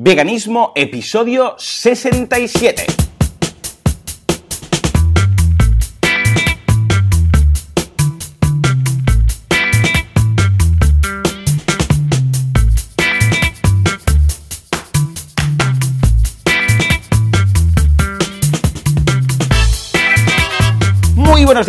[0.00, 3.07] Veganismo, episodio 67.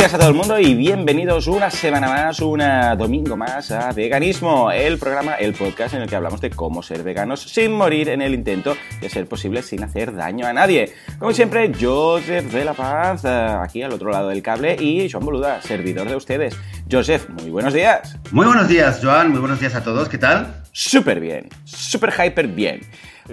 [0.10, 2.64] Días a todo el mundo y bienvenidos una semana más, un
[2.98, 7.04] domingo más a Veganismo, el programa, el podcast en el que hablamos de cómo ser
[7.04, 10.94] veganos sin morir en el intento de ser posible sin hacer daño a nadie.
[11.20, 15.26] Como siempre, Joseph de la Paz, eh, aquí al otro lado del cable, y Joan
[15.26, 16.56] Boluda, servidor de ustedes.
[16.90, 18.18] Joseph, muy buenos días.
[18.32, 20.64] Muy buenos días, Joan, muy buenos días a todos, ¿qué tal?
[20.72, 22.82] Súper bien, súper hyper bien.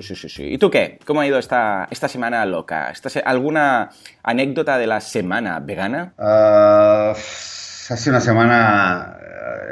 [0.02, 0.44] Sí, sí, sí.
[0.44, 0.98] ¿Y tú qué?
[1.06, 2.90] ¿Cómo ha ido esta, esta semana loca?
[2.90, 3.90] ¿Esta ¿Alguna
[4.22, 6.12] anécdota de la semana vegana?
[6.18, 9.16] Uh, ha sido una semana...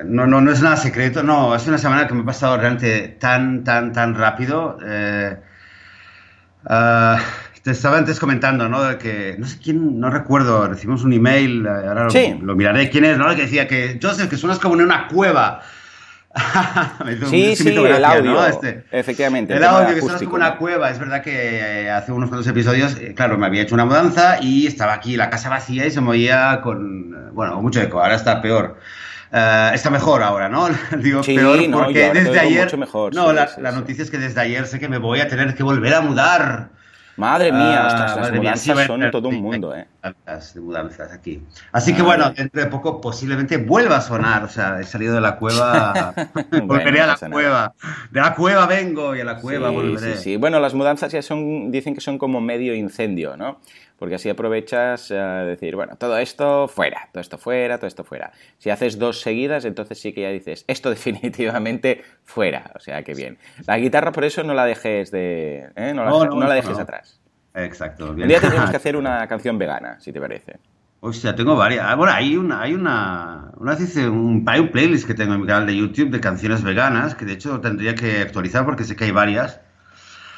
[0.05, 3.09] No, no, no es nada secreto, no, es una semana que me ha pasado realmente
[3.21, 4.79] tan, tan, tan rápido.
[4.85, 5.37] Eh,
[6.65, 7.17] uh,
[7.63, 8.99] te estaba antes comentando, ¿no?
[8.99, 12.37] Que no sé quién, no recuerdo, recibimos un email, ahora sí.
[12.39, 13.29] lo, lo, miraré, quién es, ¿no?
[13.35, 15.63] Que decía que Joseph, que suenas como en una cueva.
[17.31, 18.47] sí, sí, el audio, ¿no?
[18.47, 19.53] este, efectivamente.
[19.53, 20.91] El, el audio que suena como una cueva.
[20.91, 24.95] Es verdad que hace unos cuantos episodios, claro, me había hecho una mudanza y estaba
[24.95, 28.01] aquí la casa vacía y se movía con, bueno, mucho eco.
[28.01, 28.79] Ahora está peor.
[29.33, 30.69] Uh, está mejor ahora, ¿no?
[30.99, 32.79] Digo sí, peor porque no, desde ayer.
[32.79, 35.21] Mejor, no, sí, la, sí, la noticia es que desde ayer sé que me voy
[35.21, 36.71] a tener que volver a mudar.
[37.17, 39.87] Madre mía, Ah, las madre mía, mudanzas sí, son todo un mundo, ¿eh?
[40.03, 41.43] Mudanzas, de mudanzas aquí.
[41.73, 42.17] Así que Madre.
[42.19, 44.45] bueno, dentro de poco posiblemente vuelva a sonar.
[44.45, 46.13] O sea, he salido de la cueva,
[46.51, 47.75] Bueno, volveré a la cueva.
[48.11, 50.17] De la cueva vengo y a la cueva sí, volveré.
[50.17, 50.37] sí, sí.
[50.37, 53.61] Bueno, las mudanzas ya son, dicen que son como medio incendio, ¿no?
[53.99, 58.33] Porque así aprovechas a decir, bueno, todo esto fuera, todo esto fuera, todo esto fuera.
[58.59, 62.73] Si haces dos seguidas, entonces sí que ya dices, esto definitivamente fuera.
[62.75, 63.39] O sea, que bien.
[63.67, 65.93] La guitarra por eso no la dejes de, ¿eh?
[65.95, 67.21] no, la, No, no no, la dejes atrás.
[67.55, 68.11] Exacto.
[68.11, 68.29] Un bien.
[68.29, 70.59] día tendremos que hacer una canción vegana, si te parece.
[71.07, 71.85] Hostia, tengo varias.
[71.87, 75.43] Ah, bueno, hay una, hay una, una hice un, hay un playlist que tengo en
[75.43, 78.97] mi canal de YouTube de canciones veganas, que de hecho tendría que actualizar porque sé
[78.97, 79.61] que hay varias.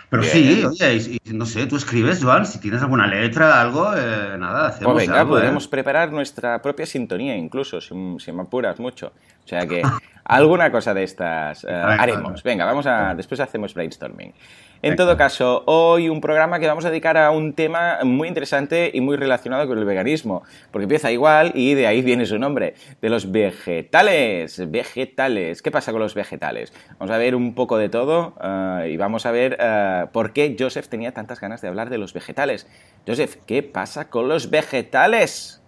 [0.08, 0.32] Pero Bien.
[0.32, 0.94] sí, oye,
[1.24, 4.94] y, y no sé, tú escribes, Joan, si tienes alguna letra, algo, eh, nada, hacemos
[4.94, 5.40] Pues venga, algo, ¿eh?
[5.40, 9.12] podríamos preparar nuestra propia sintonía incluso, si, si me apuras mucho.
[9.46, 9.80] O sea que
[10.24, 12.42] alguna cosa de estas eh, haremos.
[12.42, 12.64] venga.
[12.64, 14.34] Vamos a, después hacemos brainstorming.
[14.82, 18.90] En todo caso, hoy un programa que vamos a dedicar a un tema muy interesante
[18.92, 22.74] y muy relacionado con el veganismo, porque empieza igual y de ahí viene su nombre,
[23.00, 24.70] de los vegetales.
[24.70, 25.62] Vegetales.
[25.62, 26.72] ¿Qué pasa con los vegetales?
[26.98, 30.56] Vamos a ver un poco de todo eh, y vamos a ver eh, por qué
[30.58, 32.66] Joseph tenía tantas ganas de hablar de los vegetales.
[33.06, 35.62] Joseph, ¿qué pasa con los vegetales?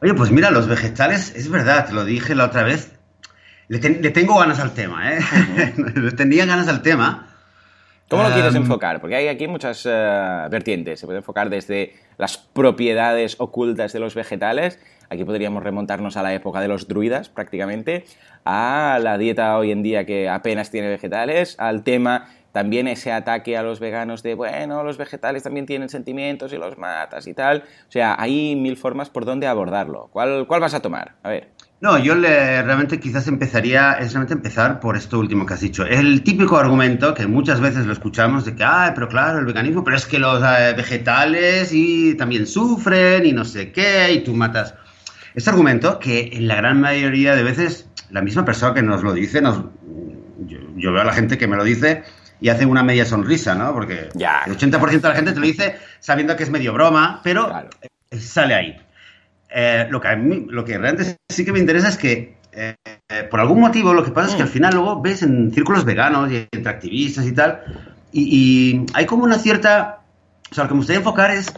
[0.00, 2.93] Oye, pues mira, los vegetales, es verdad, te lo dije la otra vez,
[3.68, 5.18] le, ten- le tengo ganas al tema, ¿eh?
[5.96, 7.28] le tenía ganas al tema.
[8.08, 9.00] ¿Cómo lo quieres Em, enfocar?
[9.00, 11.00] Porque hay aquí muchas eh, vertientes.
[11.00, 14.78] Se puede enfocar desde las propiedades ocultas de los vegetales.
[15.08, 18.04] Aquí podríamos remontarnos a la época de los druidas, prácticamente,
[18.44, 23.56] a la dieta hoy en día que apenas tiene vegetales, al tema también ese ataque
[23.56, 27.64] a los veganos de, bueno, los vegetales también tienen sentimientos y los matas y tal.
[27.88, 30.08] O sea, hay mil formas por donde abordarlo.
[30.12, 31.14] ¿Cuál, cuál vas a tomar?
[31.24, 31.48] A ver.
[31.84, 35.84] No, yo le, realmente quizás empezaría, es realmente empezar por esto último que has dicho.
[35.84, 39.84] El típico argumento que muchas veces lo escuchamos de que, ah, pero claro, el veganismo,
[39.84, 44.32] pero es que los eh, vegetales y también sufren y no sé qué, y tú
[44.32, 44.74] matas.
[45.34, 49.12] Este argumento que en la gran mayoría de veces la misma persona que nos lo
[49.12, 49.64] dice, nos,
[50.46, 52.02] yo, yo veo a la gente que me lo dice
[52.40, 53.74] y hace una media sonrisa, ¿no?
[53.74, 54.40] Porque Ya.
[54.46, 57.68] el 80% de la gente te lo dice sabiendo que es medio broma, pero Claro.
[58.18, 58.76] sale ahí.
[59.48, 62.74] Eh, lo, que a mí, lo que realmente sí que me interesa es que, eh,
[63.30, 64.46] por algún motivo, lo que pasa es que Mm.
[64.46, 67.62] al final luego ves en círculos veganos y entre activistas y tal,
[68.12, 70.00] y, y hay como una cierta...
[70.50, 71.52] O sea, lo que me gustaría enfocar es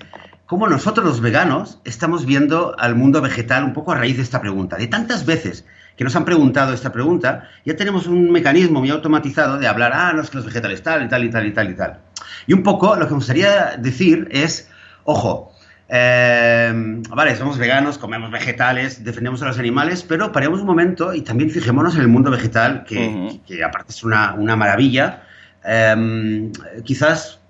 [0.46, 4.40] cómo nosotros los veganos estamos viendo al mundo vegetal un poco a raíz de esta
[4.40, 4.76] pregunta.
[4.76, 5.66] De tantas veces
[5.96, 10.12] que nos han preguntado esta pregunta, ya tenemos un mecanismo muy automatizado de hablar, ah,
[10.14, 11.98] no, es que los vegetales tal y tal y tal y tal y tal.
[12.46, 14.68] Y un poco lo que me gustaría decir es,
[15.04, 15.52] ojo,
[15.88, 21.22] eh, vale, somos veganos, comemos vegetales, defendemos a los animales, pero paremos un momento y
[21.22, 25.22] también fijémonos en el mundo vegetal, que, aparte es una, una maravilla.
[25.64, 26.50] Eh,
[26.84, 27.40] quizás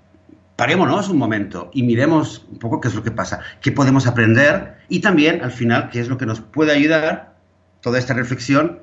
[0.56, 4.76] parémonos un momento y miremos un poco qué es lo que pasa, qué podemos aprender
[4.88, 7.34] y también, al final, qué es lo que nos puede ayudar
[7.80, 8.80] toda esta reflexión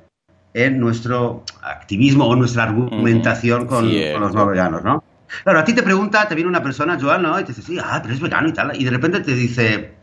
[0.54, 4.14] en nuestro activismo o nuestra argumentación con, Cierto.
[4.14, 5.04] con los no veganos, ¿no?
[5.44, 7.40] Claro, a ti te pregunta, te viene una persona, Joan, ¿no?
[7.40, 8.80] Y te dice, sí, ah, pero es vegano y tal.
[8.80, 9.94] Y de repente te dice,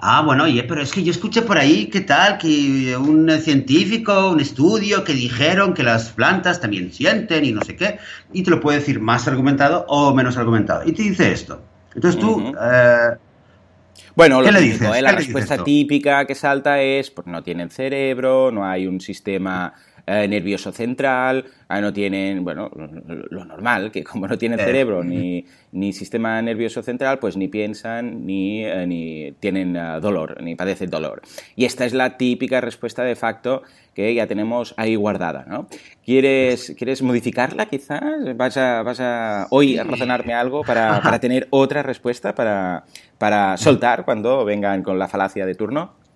[0.00, 2.38] Ah, bueno, oye, pero es que yo escuché por ahí, ¿qué tal?
[2.38, 7.74] Que un científico, un estudio, que dijeron que las plantas también sienten y no sé
[7.74, 7.98] qué,
[8.32, 10.82] y te lo puede decir más argumentado o menos argumentado.
[10.86, 11.60] Y te dice esto.
[11.94, 12.54] Entonces tú...
[12.62, 13.16] Eh,
[14.14, 14.82] bueno, lo le dices?
[14.82, 15.02] ¿eh?
[15.02, 19.74] la respuesta típica que salta es, pues no tienen cerebro, no hay un sistema
[20.10, 22.70] eh, nervioso central, ah, no tienen, bueno,
[23.30, 24.64] lo normal, que como no tienen eh.
[24.64, 30.54] cerebro ni, ni sistema nervioso central, pues ni piensan ni, eh, ni tienen dolor, ni
[30.54, 31.20] padecen dolor.
[31.56, 33.62] Y esta es la típica respuesta de facto
[33.92, 35.68] que ya tenemos ahí guardada, ¿no?
[36.06, 38.34] ¿Quieres, ¿quieres modificarla quizás?
[38.34, 42.84] ¿Vas a, vas a hoy a razonarme algo para, para tener otra respuesta para,
[43.18, 46.07] para soltar cuando vengan con la falacia de turno?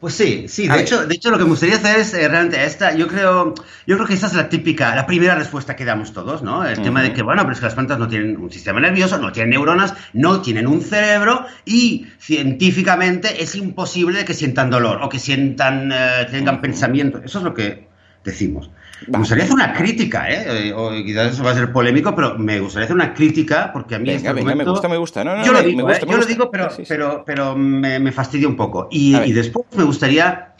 [0.00, 2.64] Pues sí, sí, de hecho, de hecho lo que me gustaría hacer es eh, realmente
[2.64, 3.52] esta, yo creo,
[3.84, 6.64] yo creo que esta es la típica, la primera respuesta que damos todos, ¿no?
[6.64, 9.18] El tema de que, bueno, pero es que las plantas no tienen un sistema nervioso,
[9.18, 15.08] no tienen neuronas, no tienen un cerebro y científicamente es imposible que sientan dolor o
[15.08, 17.20] que sientan, eh, tengan pensamiento.
[17.24, 17.88] Eso es lo que
[18.22, 18.70] decimos.
[19.06, 20.72] Me gustaría hacer una crítica, ¿eh?
[20.74, 23.98] O quizás eso va a ser polémico, pero me gustaría hacer una crítica porque a
[23.98, 25.22] mí este venga, me gusta, me gusta.
[25.22, 26.00] No, no, yo lo digo, ¿eh?
[26.06, 28.88] yo lo digo, pero, pero, pero me, me, fastidia un poco.
[28.90, 30.54] Y, y, después me gustaría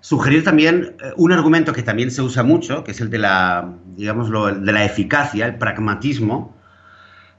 [0.00, 3.70] sugerir también eh, un argumento que también se usa mucho, que es el de la,
[3.96, 6.56] digamos, de la eficacia, el pragmatismo.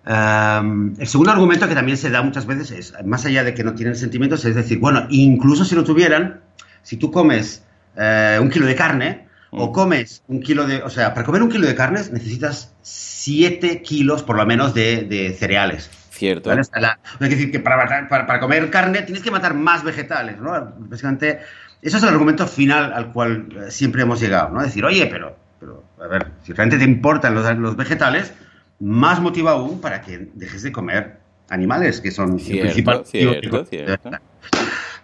[0.05, 3.63] Um, el segundo argumento que también se da muchas veces es, más allá de que
[3.63, 6.41] no tienen sentimientos, es decir, bueno, incluso si lo tuvieran,
[6.83, 7.63] si tú comes
[7.97, 9.24] un kilo de carne,
[9.57, 13.81] o comes un kilo de, o sea, para comer un kilo de carnes necesitas 7
[13.81, 15.89] kilos por lo menos de, cereales.
[16.11, 16.49] Cierto.
[16.49, 16.61] ¿vale?
[16.61, 20.73] es decir, que para, para, comer carne tienes que matar más vegetales, ¿no?
[20.77, 21.39] Básicamente,
[21.81, 24.61] eso es el argumento final al cual eh, siempre hemos llegado, ¿no?
[24.61, 28.33] Decir, oye, pero, pero a ver, si realmente te importan los, los vegetales,
[28.79, 31.17] más motivo aún para que dejes de comer
[31.49, 34.11] animales, que son cierto, el principal cierto, cierto.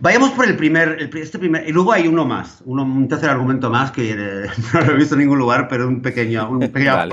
[0.01, 3.91] Vayamos por el primer, este primer, y luego hay uno más, un tercer argumento más
[3.91, 7.07] que eh, no lo he visto en ningún lugar, pero un pequeño, un pequeño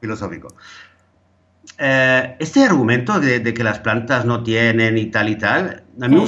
[0.00, 0.48] filosófico.
[1.78, 6.20] Eh, este argumento de, que las plantas no tienen y tal y tal, a mí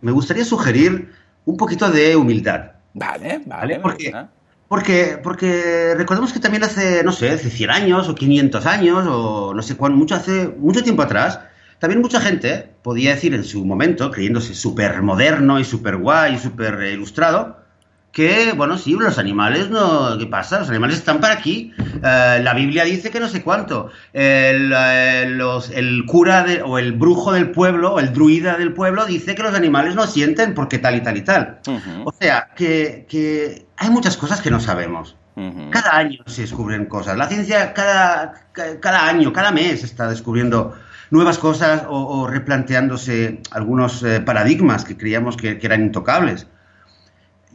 [0.00, 1.12] me, gustaría sugerir
[1.44, 2.72] un poquito de humildad.
[2.94, 3.78] Vale, vale.
[3.78, 4.12] Porque,
[4.66, 9.54] porque, porque recordemos que también hace, no sé, hace 100 años o 500 años o
[9.54, 11.38] no sé cuánto, mucho, hace mucho tiempo atrás,
[11.78, 16.38] también mucha gente podía decir en su momento, creyéndose súper moderno y súper guay y
[16.38, 17.64] súper ilustrado,
[18.14, 20.16] que, bueno, sí, los animales no.
[20.16, 20.60] ¿Qué pasa?
[20.60, 21.72] Los animales están para aquí.
[21.76, 23.90] Eh, la Biblia dice que no sé cuánto.
[24.12, 29.42] El, eh, cura o el brujo del pueblo, o el druida del pueblo, dice que
[29.42, 31.58] los animales no sienten porque tal y tal y tal.
[32.04, 35.16] O sea, que, hay muchas cosas que no sabemos.
[35.70, 37.16] Cada año se descubren cosas.
[37.16, 38.46] La ciencia cada,
[38.80, 40.76] cada año, cada mes está descubriendo
[41.14, 46.48] nuevas cosas o, replanteándose algunos eh, paradigmas que creíamos que, eran intocables.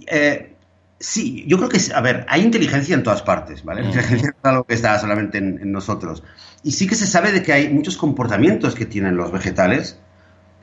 [0.07, 0.55] Eh,
[0.97, 3.81] sí, yo creo que, a ver, hay inteligencia en todas partes, ¿vale?
[3.81, 6.23] La inteligencia no es algo que está solamente en, nosotros.
[6.63, 9.99] Y sí que se sabe de que hay muchos comportamientos que tienen los vegetales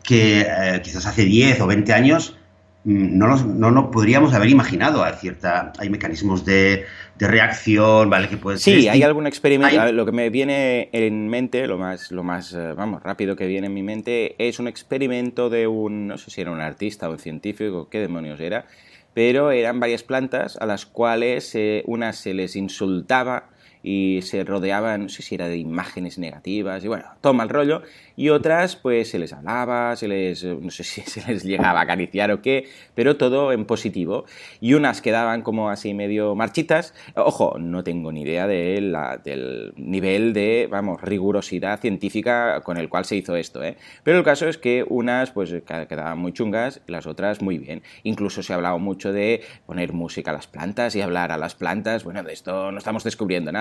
[0.03, 2.39] que eh, quizás hace 10 o 20 años
[2.87, 5.03] no, no, no podríamos haber imaginado.
[5.03, 6.87] Hay, cierta, hay mecanismos de,
[7.19, 8.29] de reacción, ¿vale?
[8.29, 9.93] Que puede sí, hay algún experimento.
[9.93, 13.67] Lo que me viene en mente, lo más, lo más, eh, vamos, rápido que viene
[13.67, 17.13] en mi mente, es un experimento de un, no sé si era un artista o
[17.13, 18.67] un científico, qué demonios era,
[19.15, 23.49] pero eran varias plantas a las cuales eh, unas se les insultaba
[23.83, 27.83] y se rodeaban, no sé si era de imágenes negativas, y bueno, toma el rollo,
[28.17, 31.83] y otras pues se les hablaba, se les, no sé si se les llegaba a
[31.85, 34.25] acariciar o qué, pero todo en positivo,
[34.61, 40.69] y unas quedaban como así medio marchitas, ojo, no tengo ni idea del nivel de,
[40.69, 43.77] vamos, rigurosidad científica con el cual se hizo esto, ¿eh?
[44.03, 48.43] pero el caso es que unas pues quedaban muy chungas, las otras muy bien, incluso
[48.43, 52.03] se ha hablado mucho de poner música a las plantas y hablar a las plantas,
[52.03, 53.56] bueno, de esto no estamos descubriendo nada,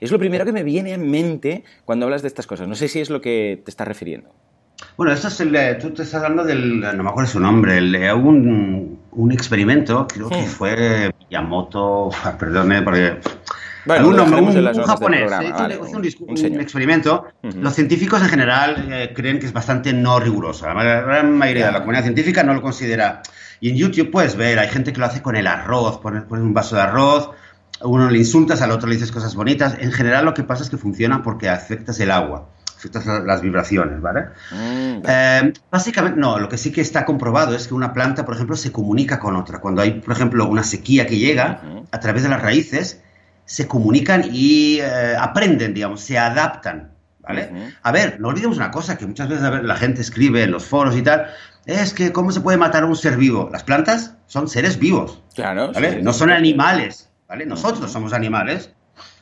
[0.00, 2.68] es lo primero que me viene en mente cuando hablas de estas cosas.
[2.68, 4.30] No sé si es lo que te estás refiriendo.
[4.96, 7.94] Bueno, esto es el, tú te estás hablando del, no me acuerdo su nombre, el,
[8.14, 13.18] un, un experimento, creo que fue Miyamoto, perdone, porque...
[13.84, 15.32] Bueno, un, un, japonés,
[16.28, 17.26] un, experimento.
[17.42, 20.72] Los científicos en general eh, creen que es bastante no riguroso.
[20.72, 23.22] La gran mayoría de la comunidad científica no lo considera.
[23.58, 26.54] Y en YouTube puedes ver, hay gente que lo hace con el arroz, pones un
[26.54, 27.30] vaso de arroz,
[27.84, 29.76] uno le insultas, al otro le dices cosas bonitas.
[29.80, 34.00] En general lo que pasa es que funciona porque afectas el agua, afectas las vibraciones,
[34.00, 34.26] ¿vale?
[34.50, 38.34] Mm, eh, básicamente, no, lo que sí que está comprobado es que una planta, por
[38.34, 39.60] ejemplo, se comunica con otra.
[39.60, 41.60] Cuando hay, por ejemplo, una sequía que llega,
[41.90, 43.00] a través de las raíces,
[43.44, 46.90] se comunican y eh, aprenden, digamos, se adaptan.
[47.20, 47.72] ¿vale?
[47.82, 50.96] A ver, no olvidemos una cosa que muchas veces la gente escribe en los foros
[50.96, 51.28] y tal,
[51.66, 53.48] es que ¿cómo se puede matar a un ser vivo?
[53.52, 55.70] Las plantas son seres vivos, Claro.
[55.72, 55.92] ¿vale?
[55.92, 57.46] sí, no son animales, ¿vale?
[57.46, 58.70] Nosotros somos animales,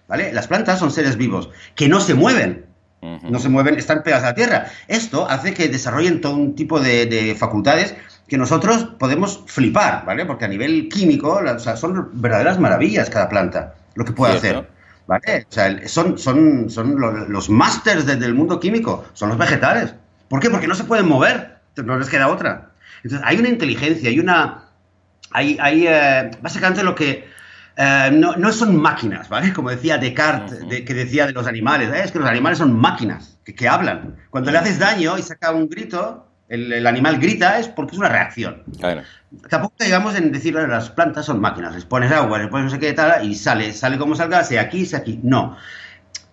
[0.08, 0.32] ¿vale?
[0.32, 2.66] Las plantas son seres vivos que no se mueven,
[3.00, 4.66] no se mueven, están pegadas a la tierra.
[4.88, 7.94] Esto hace que desarrollen todo un tipo de, de facultades
[8.26, 10.26] que nosotros podemos flipar, ¿vale?
[10.26, 14.58] Porque a nivel químico, o sea, son verdaderas maravillas cada planta, lo que puede Cierto.
[14.58, 14.70] hacer.
[15.06, 15.46] ¿Vale?
[15.48, 19.94] O sea, son, son, son lo- los másters de- del mundo químico, son los vegetales.
[20.28, 20.50] ¿Por qué?
[20.50, 22.70] Porque no se pueden mover, no les queda otra.
[23.04, 24.64] Entonces, hay una inteligencia, hay una...
[25.32, 27.29] Hay, hay eh, básicamente lo que...
[27.82, 29.52] eh, no, no son máquinas, ¿vale?
[29.54, 32.78] Como decía Descartes, de- que decía de los animales, "Eh, es que los animales son
[32.78, 34.16] máquinas, que, que hablan.
[34.28, 37.98] Cuando le haces daño y saca un grito, el, el animal grita, es porque es
[37.98, 38.64] una reacción.
[38.78, 39.02] Claro.
[39.48, 42.70] Tampoco digamos en decir "Bueno, las plantas son máquinas, les pones agua, les pones no
[42.70, 45.20] sé qué tal y sale, sale como salga, sea aquí, sea aquí.
[45.22, 45.56] No.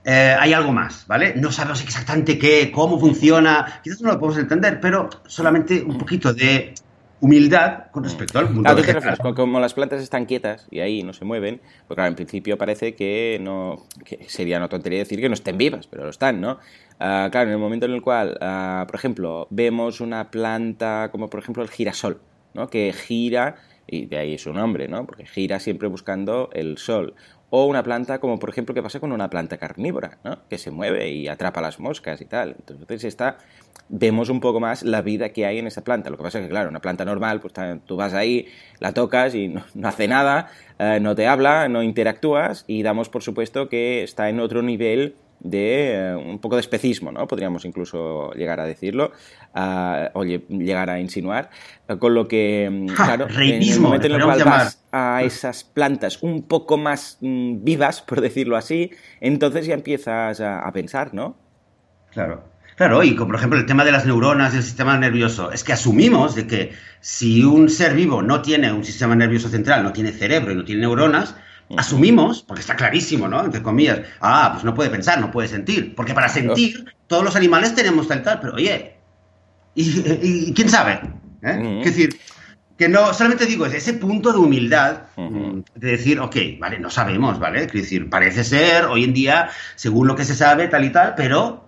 [0.04, 1.34] Eh, hay algo más, ¿vale?
[1.36, 6.34] No sabemos exactamente qué, cómo funciona, quizás no lo podemos entender, pero solamente un poquito
[6.34, 6.74] de
[7.20, 9.12] humildad con respecto al mundo Claro, ¿tú te vegetal.
[9.18, 9.36] refieres?
[9.36, 12.94] Como- las plantas están quietas y ahí no se mueven, pues claro, en principio parece
[12.96, 16.60] que no que sería una tontería decir que no estén vivas, pero lo están, ¿no?
[17.00, 21.30] Ah, claro, en el momento en el cual, ah, por ejemplo, vemos una planta como
[21.30, 22.22] por ejemplo el girasol,
[22.54, 22.68] ¿no?
[22.70, 23.56] Que gira,
[23.88, 25.06] y de ahí su nombre, ¿no?
[25.06, 27.16] Porque gira siempre buscando el sol.
[27.50, 30.40] O una planta como por ejemplo que pasa con una planta carnívora, ¿no?
[30.50, 32.58] Que se mueve y atrapa las moscas y tal.
[32.60, 33.38] Entonces está,
[33.90, 36.10] vemos un poco más la vida que hay en esa planta.
[36.10, 37.54] Lo que pasa es que claro, una planta normal, pues
[37.86, 38.48] tú vas ahí,
[38.80, 43.10] la tocas y no, no hace nada, eh, no te habla, no interactúas y damos
[43.10, 47.28] por supuesto que está en otro nivel de eh, un poco de especismo, ¿no?
[47.28, 49.12] Podríamos incluso llegar a decirlo
[49.54, 51.50] ah, o lle- llegar a insinuar,
[52.00, 54.84] con lo que, mm, Ja, claro, en el momento en el le cual podríamos vas
[54.92, 58.92] a esas plantas un poco más mm, vivas, por decirlo así,
[59.22, 61.38] entonces ya empiezas a, a pensar, ¿no?
[62.12, 62.44] Claro.
[62.76, 65.64] Claro, y como por ejemplo el tema de las neuronas y el sistema nervioso, es
[65.64, 69.94] que asumimos de que si un ser vivo no tiene un sistema nervioso central, no
[69.94, 71.36] tiene cerebro y no tiene neuronas.
[71.76, 73.44] Asumimos, porque está clarísimo, ¿no?
[73.44, 77.36] Entre comillas, ah, pues no puede pensar, no puede sentir, porque para sentir todos los
[77.36, 78.96] animales tenemos tal tal, pero oye,
[79.76, 81.02] ¿y, quién sabe?
[81.42, 81.80] ¿Eh?
[81.84, 82.20] Es decir,
[82.78, 85.30] que no, solamente digo, es ese punto de humildad, Ujú.
[85.30, 87.64] mm, de decir, ok, vale, no sabemos, ¿vale?
[87.64, 91.16] Es decir, parece ser, hoy en día, según lo que se sabe, tal y tal,
[91.16, 91.67] pero...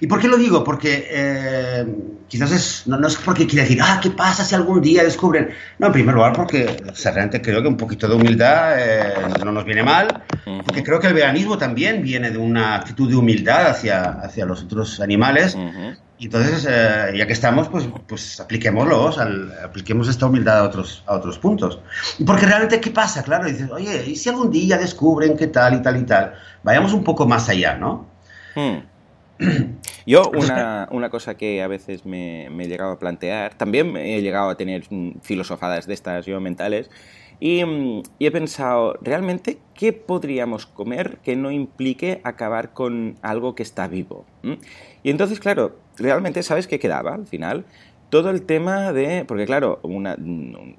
[0.00, 0.62] ¿Y por qué lo digo?
[0.64, 1.86] Porque eh,
[2.28, 5.50] quizás es, no, no es porque quiera decir, ah, ¿qué pasa si algún día descubren?
[5.78, 9.26] No, en primer lugar, porque o sea, realmente creo que un poquito de humildad eh,
[9.28, 10.22] no nos viene mal,
[10.62, 14.62] porque creo que el veganismo también viene de una actitud de humildad hacia, hacia los
[14.64, 15.54] otros animales.
[15.54, 15.96] Ujú.
[16.18, 21.02] Y entonces, eh, ya que estamos, pues, pues apliquémoslos, al- apliquemos esta humildad a otros,
[21.06, 21.80] a otros puntos.
[22.18, 23.22] Y porque realmente, ¿qué pasa?
[23.22, 26.32] Claro, dices, oye, ¿y si algún día descubren qué tal y tal y tal?
[26.62, 28.16] Vayamos un poco más allá, ¿no?
[28.54, 28.78] Hmm.
[30.06, 34.22] Yo una, una cosa que a veces me, me he llegado a plantear, también he
[34.22, 36.90] llegado a tener mm, filosofadas de estas yo mentales,
[37.40, 43.54] y, mm, y he pensado, ¿realmente qué podríamos comer que no implique acabar con algo
[43.54, 44.24] que está vivo?
[44.42, 44.54] ¿Mm?
[45.02, 47.64] Y entonces, claro, realmente, ¿sabes qué quedaba al final?
[48.08, 50.14] Todo el tema de, porque claro, una,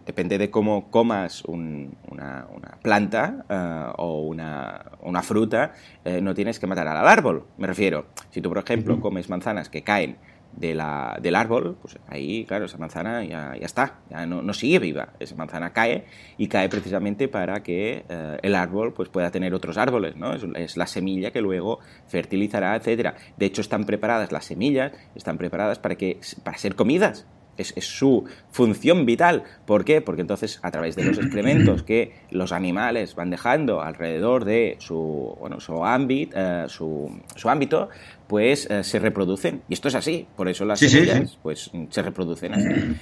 [0.06, 5.74] depende de cómo comas un- una, una planta eh, o una, una fruta,
[6.06, 8.06] eh, no tienes que matar al árbol, me refiero.
[8.30, 10.16] Si tú, por ejemplo, comes manzanas que caen
[10.54, 14.54] de la, del árbol, pues ahí, claro, esa manzana ya, ya está, ya no, no
[14.54, 15.10] sigue viva.
[15.20, 16.06] Esa manzana cae
[16.38, 20.34] y cae precisamente para que eh, el árbol pues, pueda tener otros árboles, ¿no?
[20.34, 23.16] Es, es la semilla que luego fertilizará, etcétera.
[23.38, 27.28] De hecho, están preparadas las semillas, están preparadas para, que, para ser comidas.
[27.58, 29.44] Es, es su función vital.
[29.66, 30.02] ¿Por qué?
[30.02, 35.36] Porque entonces, a través de los excrementos que los animales van dejando alrededor de su,
[35.40, 37.90] bueno, su, ámbito, eh, su, su ámbito,
[38.28, 39.62] pues eh, se reproducen.
[39.70, 40.28] Y esto es así.
[40.36, 41.38] Por eso las Sí, sí, semillas sí.
[41.42, 42.96] pues, se reproducen así.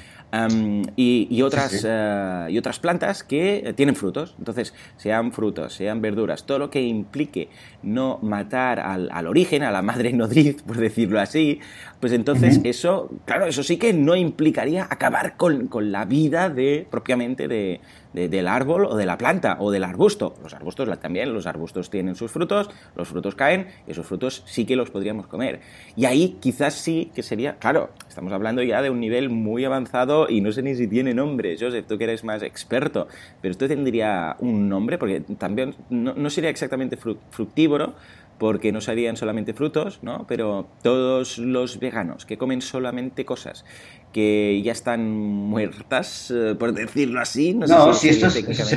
[0.95, 1.87] Y, y otras, Sí, sí.
[1.89, 4.35] eh, y otras plantas que eh, tienen frutos.
[4.37, 7.49] Entonces, sean frutos, sean verduras, todo lo que implique
[7.83, 11.59] no matar al, al origen, a la madre nodriz, por decirlo así,
[11.99, 16.87] pues entonces eso, claro, eso sí que no implicaría acabar con, con la vida de
[16.89, 17.81] propiamente de,
[18.15, 20.33] de- del árbol o de la planta o del arbusto.
[20.41, 24.65] Los arbustos también, los arbustos tienen sus frutos, los frutos caen y esos frutos sí
[24.65, 25.59] que los podríamos comer.
[25.95, 30.27] Y ahí quizás sí que sería, claro, estamos hablando ya de un nivel muy avanzado
[30.29, 33.07] y no sé ni si tiene nombre, Joseph, tú que eres más experto,
[33.41, 37.93] pero esto tendría un nombre porque también no, sería exactamente fru- fructívoro,
[38.37, 40.25] porque no serían solamente frutos, ¿no?
[40.27, 43.65] Pero todos los veganos que comen solamente cosas
[44.13, 48.75] que ya están muertas, eh, por decirlo así, no, No, sé si esto es- técnicamente-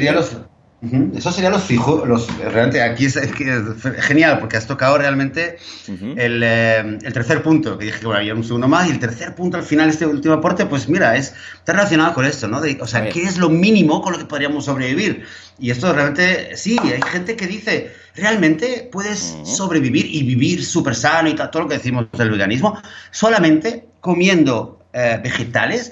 [0.80, 3.18] Eso sería los fijos, los, realmente aquí es,
[3.98, 5.58] genial porque has tocado realmente
[5.88, 9.00] el, eh, el, tercer punto, que dije que bueno, había un segundo más y el
[9.00, 12.60] tercer punto al final, este último aporte, pues mira, es, está relacionado con esto, ¿no?
[12.80, 15.24] o sea, ¿qué es lo mínimo con lo que podríamos sobrevivir?
[15.58, 21.28] Y esto realmente, sí, hay gente que dice, realmente puedes sobrevivir y vivir súper sano
[21.28, 22.80] y todo lo que decimos del veganismo,
[23.10, 25.90] solamente comiendo eh, vegetales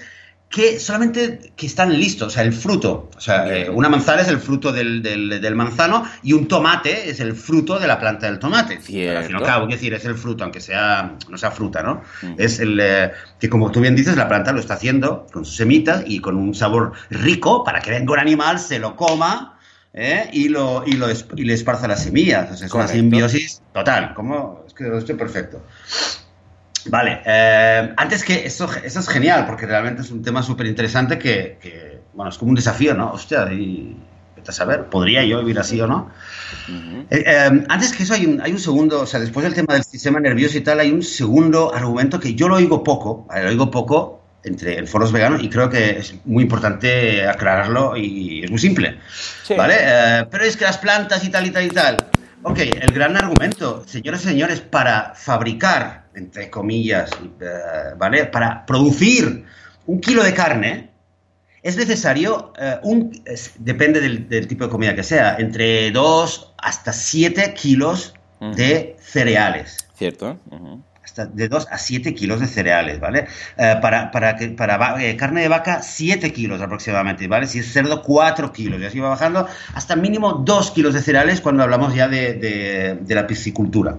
[0.49, 3.11] que solamente que están listos, o sea, el fruto.
[3.17, 7.21] O sea, eh, una manzana es el fruto del, del, manzano y un tomate es
[7.21, 8.77] el fruto de la planta del tomate.
[8.77, 12.03] Al fin y al cabo, decir, es el fruto, aunque sea, no sea fruta, ¿no?
[12.39, 15.57] Es el eh, que, como tú bien dices, la planta lo está haciendo con sus
[15.57, 19.59] semitas y con un sabor rico para que venga un animal, se lo coma
[19.93, 20.29] ¿eh?
[20.33, 22.53] y, lo, y, lo, y le esparza las semillas.
[22.53, 24.15] O sea, es una simbiosis total.
[24.15, 25.63] Como, es que lo estoy perfecto.
[26.89, 31.19] Vale, eh, antes que eso, eso es genial, porque realmente es un tema súper interesante
[31.19, 33.13] que, bueno, es como un desafío, ¿no?
[33.13, 33.97] Hostia, y
[34.49, 36.11] a saber, ¿podría yo vivir así o no?
[37.11, 39.75] Eh, eh, antes que eso hay un, hay un segundo, o sea, después del tema
[39.75, 43.49] del sistema nervioso y tal, hay un segundo argumento que yo lo oigo poco, lo
[43.49, 48.51] oigo poco entre en foros veganos y creo que es muy importante aclararlo y es
[48.51, 48.99] muy simple,
[49.57, 49.75] ¿vale?
[50.31, 51.97] pero es que las plantas y tal y tal y tal.
[52.45, 58.27] Ok, el gran argumento, señores y señores, para fabricar entre comillas, eh, ¿vale?
[58.27, 59.45] Para producir
[59.87, 60.91] un kilo de carne
[61.63, 63.13] es necesario, eh, un,
[63.59, 68.15] depende del, tipo de comida que sea, entre 2 hasta 7 kilos
[68.55, 69.89] de cereales.
[69.95, 70.39] Cierto.
[71.03, 73.27] Hasta de 2 a 7 kilos de cereales, ¿vale?
[73.57, 74.79] Eh, para para, que, para
[75.17, 77.47] carne de vaca, 7 kilos aproximadamente, ¿vale?
[77.47, 78.81] Si es cerdo, 4 kilos.
[78.81, 82.99] Y así va bajando hasta mínimo 2 kilos de cereales cuando hablamos ya de, de,
[83.01, 83.99] de la piscicultura.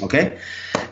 [0.00, 0.14] ¿Ok?
[0.14, 0.32] Eh,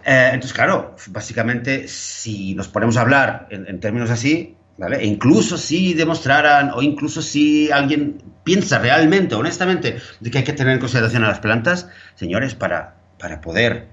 [0.05, 4.99] entonces, claro, básicamente, si nos ponemos a hablar en, términos así, ¿vale?
[4.99, 10.53] E incluso si demostraran, o incluso si alguien piensa realmente, honestamente, de que hay que
[10.53, 13.89] tener en consideración a las plantas, señores, para, para poder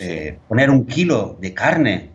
[0.00, 2.10] eh, poner un kilo de carne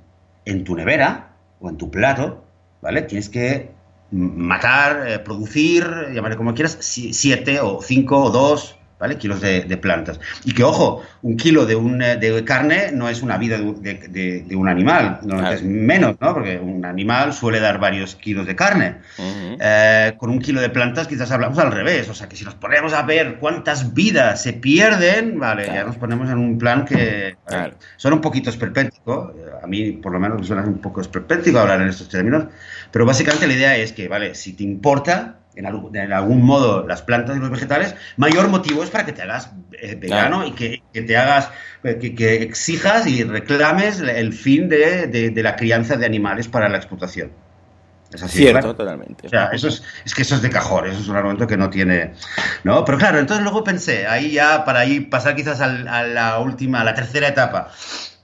[0.45, 2.43] en tu nevera o en tu plato,
[2.81, 3.03] ¿vale?
[3.03, 3.71] Tienes que
[4.11, 9.17] matar, eh, producir, llamarle como quieras, siete o cinco o dos ¿vale?
[9.17, 10.19] Kilos de, plantas.
[10.43, 14.43] Y que, ojo, un kilo de, un, eh, de carne no es una vida de,
[14.45, 16.33] de, un animal, no, es menos, ¿no?
[16.33, 18.97] Porque un animal suele dar varios kilos de carne.
[19.17, 22.55] Eh, con un kilo de plantas quizás hablamos al revés, o sea que si nos
[22.55, 27.37] ponemos a ver cuántas vidas se pierden, vale, ya nos ponemos en un plan que
[27.45, 27.75] claro.
[27.95, 29.33] suena un poquito esperpéntico,
[29.63, 32.45] a mí por lo menos me suena un poco esperpéntico hablar en estos términos,
[32.91, 37.37] pero básicamente la idea es que, vale, si te importa, en, algún modo las plantas
[37.37, 41.17] y los vegetales, mayor motivo es para que te hagas eh, vegano y que, te
[41.17, 41.49] hagas,
[41.83, 47.31] eh, que, exijas y reclames el fin de, la crianza de animales para la explotación.
[48.13, 49.27] Es así, Cierto, totalmente.
[49.27, 51.57] O sea, eso es, es, que eso es de cajón, eso es un argumento que
[51.57, 52.13] no tiene.
[52.63, 52.83] ¿no?
[52.83, 56.83] Pero claro, entonces luego pensé, ahí ya para ir pasar quizás a la última, a
[56.83, 57.69] la tercera etapa,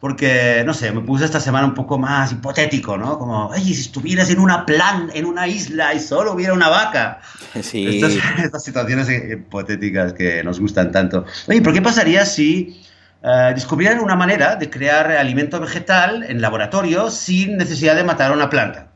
[0.05, 3.17] porque, no sé, me puse esta semana un poco más hipotético, ¿no?
[3.17, 7.21] Como, oye, si estuvieras en una plan, en una isla y solo hubiera una vaca.
[7.63, 8.03] Sí.
[8.37, 11.25] Estas, situaciones hipotéticas que nos gustan tanto.
[11.47, 12.83] Oye, ¿por qué pasaría si
[13.23, 18.35] eh, descubrieran una manera de crear alimento vegetal en laboratorio sin necesidad de matar a
[18.35, 18.91] una planta?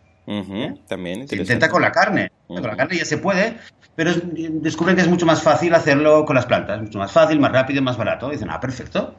[0.88, 1.28] También.
[1.28, 2.32] Se intenta con la carne.
[2.48, 3.58] Con la carne ya se puede,
[3.96, 6.80] pero descubren que es mucho más fácil hacerlo con las plantas.
[6.80, 8.30] Mucho más fácil, más rápido, más barato.
[8.30, 9.16] dicen, ah, perfecto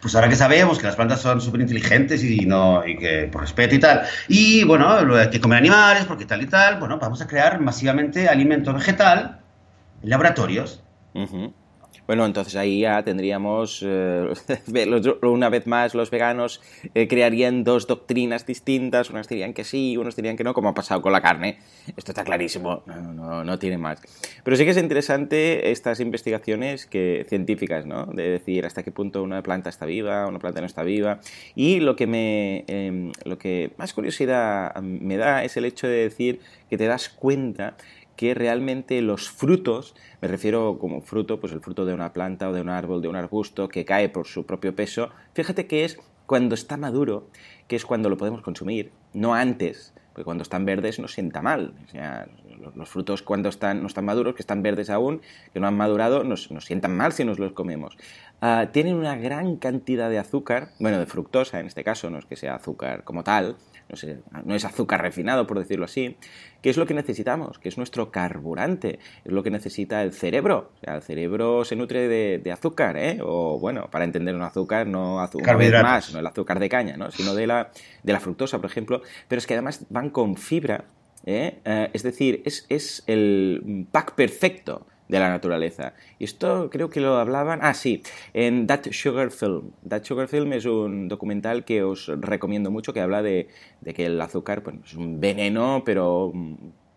[0.00, 3.42] pues ahora que sabemos que las plantas son súper inteligentes y, no, y que por
[3.42, 7.20] respeto y tal, y bueno, hay que comer animales porque tal y tal, bueno, vamos
[7.20, 9.40] a crear masivamente alimento vegetal
[10.02, 10.82] en laboratorios.
[12.06, 14.28] Bueno, entonces ahí ya tendríamos, eh,
[15.22, 16.60] una vez más, los veganos
[16.94, 20.74] eh, crearían dos doctrinas distintas, unas dirían que sí, unos dirían que no, como ha
[20.74, 21.58] pasado con la carne.
[21.96, 24.00] Esto está clarísimo, no, no, tiene más.
[24.42, 28.06] Pero sí que es interesante estas investigaciones que, científicas, ¿no?
[28.06, 31.20] De decir hasta qué punto una planta está viva, una planta no está viva.
[31.54, 35.96] Y lo que, me, em, lo que más curiosidad me da es el hecho de
[35.96, 37.76] decir que te das cuenta
[38.16, 42.52] que realmente los frutos, me refiero como fruto, pues el fruto de una planta o
[42.52, 45.98] de un árbol, de un arbusto que cae por su propio peso, fíjate que es
[46.26, 47.28] cuando está maduro,
[47.68, 51.74] que es cuando lo podemos consumir, no antes, porque cuando están verdes nos sienta mal.
[51.84, 52.28] O sea,
[52.76, 55.20] los frutos cuando están, no están maduros, que están verdes aún,
[55.52, 57.96] que no han madurado, nos, nos sientan mal si nos los comemos.
[58.40, 62.26] Ah, tienen una gran cantidad de azúcar, bueno, de fructosa en este caso, no es
[62.26, 63.56] que sea azúcar como tal,
[64.44, 66.16] no, es azúcar refinado, por decirlo así,
[66.62, 70.72] que es lo que necesitamos, que es nuestro carburante, es lo que necesita el cerebro.
[70.76, 73.18] O sea, el cerebro se nutre de, azúcar, ¿eh?
[73.22, 77.10] O bueno, para entender un azúcar, no azúcar más, no el azúcar de caña, ¿no?
[77.10, 77.70] Sino de la,
[78.02, 79.02] de la fructosa, por ejemplo.
[79.28, 80.84] Pero es que además van con fibra,
[81.26, 81.60] ¿eh?
[81.64, 85.94] Eh, es decir, es, es el pack perfecto de la naturaleza.
[86.18, 89.72] Y esto creo que lo hablaban, ah sí, en That Sugar Film.
[89.88, 93.48] That Sugar Film es un documental que os recomiendo mucho que habla de,
[93.80, 96.32] de que el azúcar pues, es un veneno, pero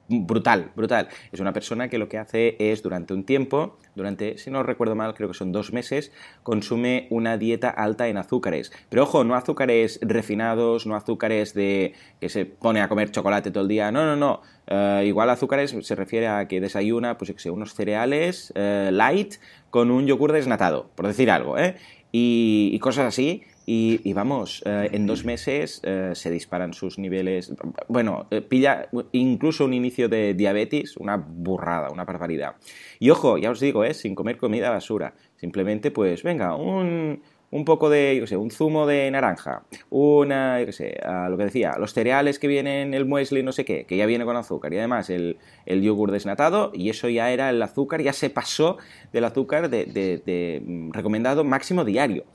[0.09, 1.09] brutal, brutal.
[1.31, 4.95] Es una persona que lo que hace es durante un tiempo, durante, si no recuerdo
[4.95, 6.11] mal, creo que son dos meses,
[6.43, 8.71] consume una dieta alta en azúcares.
[8.89, 13.63] Pero ojo, no azúcares refinados, no azúcares de que se pone a comer chocolate todo
[13.63, 13.91] el día.
[13.91, 14.41] No, no, no.
[14.67, 19.35] Eh, igual azúcares se refiere a que desayuna, pues unos cereales eh, light
[19.69, 21.75] con un yogur desnatado, por decir algo, ¿eh?
[22.11, 27.53] y cosas así y, vamos, eh, en dos meses eh, se disparan sus niveles.
[27.89, 32.55] Bueno, eh, pilla incluso un inicio de diabetes, una burrada, una barbaridad.
[32.97, 35.15] Y ojo, ya os digo, sin comer comida basura.
[35.35, 40.71] Simplemente, pues, venga, un, un poco de, yo sé, un zumo de naranja, una, yo
[40.71, 44.05] sé, lo que decía, los cereales que vienen, el muesli, no sé qué, que ya
[44.05, 48.11] viene con azúcar, y además el, yogur desnatado, y eso ya era el azúcar, ya
[48.11, 48.77] se pasó
[49.13, 52.25] del azúcar de, de, mm, recomendado máximo diario.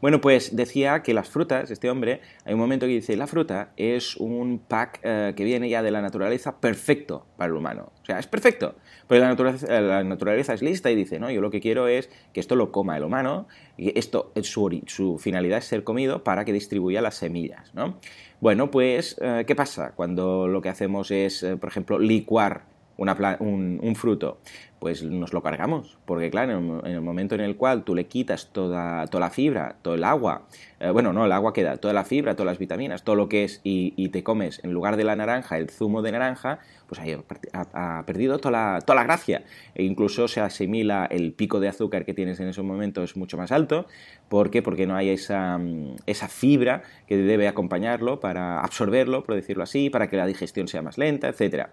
[0.00, 3.72] Bueno, pues decía que las frutas, este hombre, hay un momento que dice, la fruta
[3.76, 7.90] es un pack eh, que viene ya de la naturaleza perfecto para el humano.
[8.02, 8.76] O sea, es perfecto.
[9.08, 12.08] Pero la naturaleza, la naturaleza es lista y dice, no, yo lo que quiero es
[12.32, 16.52] que esto lo coma el humano, esto, su, su finalidad es ser comido para que
[16.52, 17.98] distribuya las semillas, ¿no?
[18.40, 22.62] Bueno, pues, eh, ¿qué pasa cuando lo que hacemos es, eh, por ejemplo, licuar
[22.96, 24.38] un, fruto,
[24.78, 28.48] pues nos lo cargamos, porque claro, en el momento en el cual tú le quitas
[28.52, 30.42] toda, toda la fibra, todo el agua,
[30.80, 33.44] eh, bueno, no, el agua queda, toda la fibra, todas las vitaminas, todo lo que
[33.44, 36.58] es, y, te comes en lugar de la naranja, el zumo de naranja,
[36.92, 39.44] pues ha, perdido toda la, toda la gracia.
[39.74, 43.36] E incluso se asimila el pico de azúcar que tienes en ese momento es mucho
[43.36, 43.86] más alto.
[44.28, 44.62] ¿Por qué?
[44.62, 45.60] Porque no hay esa,
[46.06, 50.82] esa fibra que debe acompañarlo para absorberlo, por decirlo así, para que la digestión sea
[50.82, 51.70] más lenta, etcétera.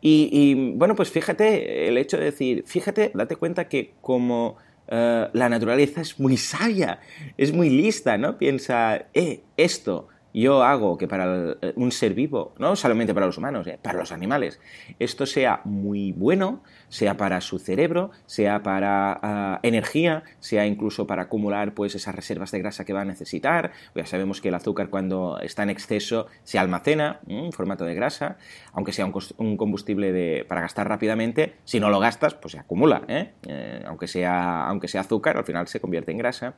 [0.00, 4.56] Y, bueno, pues fíjate, el hecho de decir, fíjate, date cuenta que como
[4.88, 7.00] eh, la naturaleza es muy sabia,
[7.36, 8.38] es muy lista, ¿no?
[8.38, 10.08] Piensa, eh, esto
[10.42, 14.12] yo hago que para un ser vivo, no solamente para los humanos, eh, para los
[14.12, 14.60] animales,
[14.98, 21.22] esto sea muy bueno, sea para su cerebro, sea para ah, energía, sea incluso para
[21.22, 23.72] acumular pues esas reservas de grasa que va a necesitar.
[23.94, 28.36] Ya sabemos que el azúcar cuando está en exceso se almacena en formato de grasa,
[28.72, 33.32] aunque sea un, combustible para gastar rápidamente, si no lo gastas, pues se acumula, ¿eh?
[33.46, 36.54] Eh, aunque, sea, aunque sea azúcar, al final se convierte en grasa.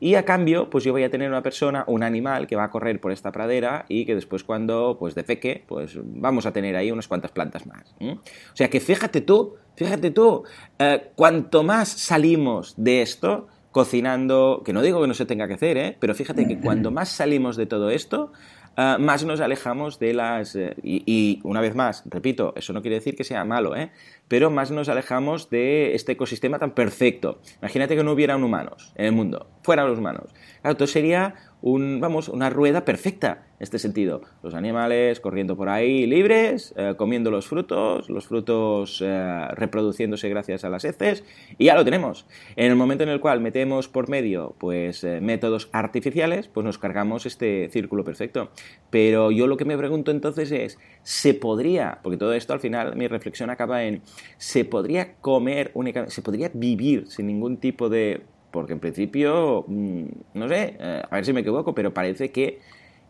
[0.00, 2.70] Y a cambio, pues yo voy a tener una persona, un animal que va a
[2.70, 6.90] correr por esta pradera y que después cuando pues defeque, pues vamos a tener ahí
[6.90, 7.94] unas cuantas plantas más.
[8.00, 10.44] O sea que fíjate tú, fíjate tú,
[10.78, 15.54] eh, cuanto más salimos de esto, cocinando, que no digo que no se tenga que
[15.54, 15.96] hacer, ¿eh?
[15.98, 18.32] pero fíjate que cuando más salimos de todo esto,
[18.76, 20.56] Ah, más nos alejamos de las...
[20.56, 23.90] Eh, y, una vez más, repito, eso no quiere decir que sea malo, ¿eh?
[24.26, 27.40] pero más nos alejamos de este ecosistema tan perfecto.
[27.60, 30.34] Imagínate que no hubiera humanos en el mundo, fuera los humanos.
[30.60, 34.20] Claro, todo sería un, vamos, una rueda perfecta en este sentido.
[34.42, 40.64] Los animales corriendo por ahí libres, eh, comiendo los frutos, los frutos eh, reproduciéndose gracias
[40.64, 41.24] a las heces,
[41.56, 42.26] y ya lo tenemos.
[42.56, 46.76] En el momento en el cual metemos por medio pues, eh, métodos artificiales, pues nos
[46.76, 48.50] cargamos este círculo perfecto.
[48.90, 52.94] Pero yo lo que me pregunto entonces es, ¿se podría, porque todo esto al final
[52.94, 54.02] mi reflexión acaba en,
[54.36, 58.20] ¿se podría comer únicamente, se podría vivir sin ningún tipo de
[58.54, 62.60] porque en principio, mm, no sé, eh, a ver si me equivoco, pero parece que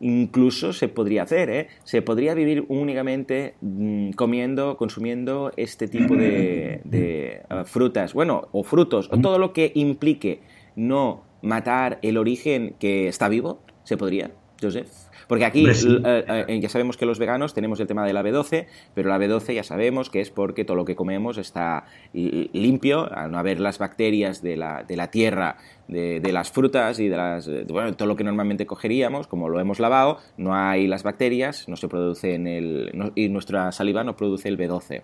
[0.00, 1.68] incluso se podría hacer, ¿eh?
[1.84, 8.62] Se podría vivir únicamente mm, comiendo, consumiendo este tipo de, de eh, frutas, bueno, o
[8.62, 10.40] frutos, o todo lo que implique
[10.76, 14.30] no matar el origen que está vivo, ¿se podría,
[14.62, 14.88] Joseph?
[15.26, 18.66] Porque aquí eh, eh, ya sabemos que los veganos tenemos el tema de la B12,
[18.94, 23.30] pero la B12 ya sabemos que es porque todo lo que comemos está limpio, al
[23.30, 25.56] no haber las bacterias de la, de la tierra
[25.88, 29.80] de, las frutas y de las bueno, todo lo que normalmente cogeríamos, como lo hemos
[29.80, 34.48] lavado, no hay las bacterias, no se produce en el y nuestra saliva no produce
[34.48, 35.02] el B12.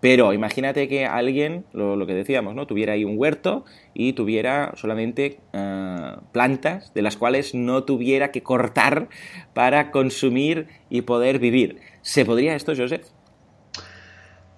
[0.00, 2.66] Pero imagínate que alguien, lo, que decíamos, ¿no?
[2.66, 8.42] tuviera ahí un huerto y tuviera solamente eh, plantas de las cuales no tuviera que
[8.42, 9.08] cortar
[9.54, 11.80] para consumir y poder vivir.
[12.02, 13.04] ¿Se podría esto, Joseph?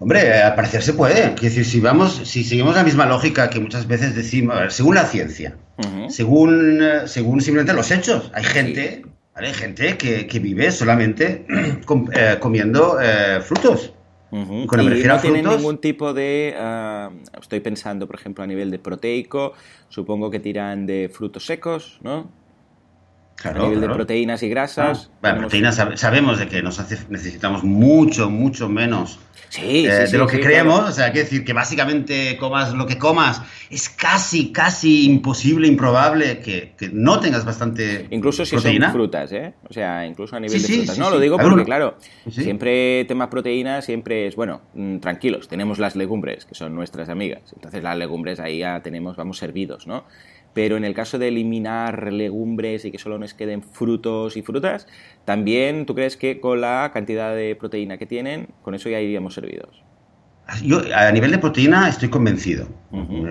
[0.00, 1.34] Hombre, al parecer se puede.
[1.34, 5.04] Quiero decir, si vamos, si seguimos la misma lógica que muchas veces decimos, según la
[5.04, 5.58] ciencia,
[6.08, 11.44] según, eh, según simplemente los hechos, hay gente, Hay gente que, vive solamente
[12.14, 13.92] eh, comiendo eh, frutos.
[14.32, 16.54] y no tiene ningún tipo de.
[16.56, 19.52] Ah, estoy pensando, por ejemplo, a nivel de proteico,
[19.90, 22.39] supongo que tiran de frutos secos, ¿no?
[23.40, 25.09] Claro, a nivel de proteínas y grasas.
[25.12, 30.26] Ah, bueno, proteínas sabemos de que nos necesitamos mucho, mucho menos sí, eh, de lo
[30.26, 30.81] que creemos.
[30.81, 35.66] O sea, hay que decir que básicamente comas lo que comas, es casi, casi imposible,
[35.68, 39.55] improbable que, que no tengas bastante Incluso si son frutas, ¿eh?
[39.68, 40.98] O sea, incluso a nivel de frutas.
[40.98, 41.96] no, lo digo porque, claro,
[42.31, 47.42] siempre tema proteína siempre es, bueno, mm, tranquilos, tenemos las legumbres, que son nuestras amigas.
[47.55, 50.05] Entonces las legumbres ahí ya tenemos, vamos servidos, ¿no?
[50.54, 54.86] Pero en el caso de eliminar legumbres y que solo nos queden frutos y frutas,
[55.24, 59.34] también tú crees que con la cantidad de proteína que tienen, con eso ya iríamos
[59.34, 59.89] servidos.
[60.62, 62.68] Yo a nivel de proteína estoy convencido.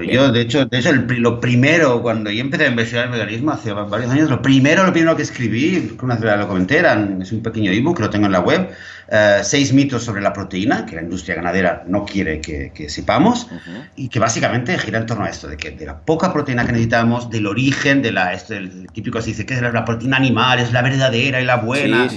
[0.10, 3.74] yo, de hecho, de hecho lo primero, cuando yo empecé a investigar el veganismo hace
[3.74, 6.82] varios años, lo primero, lo primero que escribí, que una vez lo comenté,
[7.22, 8.70] es un pequeño ebook que lo tengo en la web,
[9.12, 13.48] eh, seis mitos sobre la proteína, que la industria ganadera no quiere que, sepamos,
[13.96, 16.72] y que básicamente gira en torno a esto, de que de la poca proteína que
[16.72, 20.60] necesitamos, del origen, de la, este, el típico se dice que es la, proteína animal,
[20.60, 22.08] es la verdadera y la buena,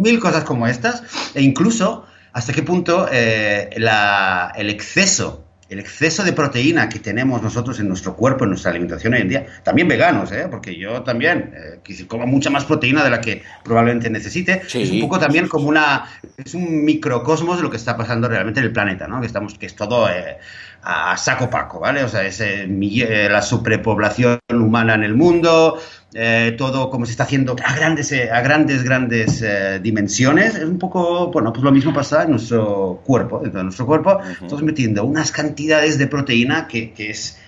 [0.00, 1.02] mil cosas como estas,
[1.34, 7.78] e incluso hasta qué punto eh, el exceso el exceso de proteína que tenemos nosotros
[7.78, 10.46] en nuestro cuerpo, en nuestra alimentación hoy en día, también veganos, ¿eh?
[10.50, 15.00] porque yo también eh, como mucha más proteína de la que probablemente necesite, es un
[15.00, 16.06] poco también como una,
[16.38, 19.20] es un microcosmos de lo que está pasando realmente en el planeta, ¿no?
[19.20, 20.38] que, estamos, que es todo eh,
[20.82, 22.04] a saco paco, ¿vale?
[22.04, 25.78] O sea, es eh, la superpoblación humana en el mundo,
[26.14, 29.44] eh, todo como se está haciendo a grandes, eh, a grandes, grandes
[29.82, 30.54] dimensiones.
[30.54, 34.20] Es un poco, bueno, pues lo mismo pasa en nuestro cuerpo, dentro de nuestro cuerpo.
[34.22, 37.38] Estamos metiendo unas cantidades de proteína que, que es,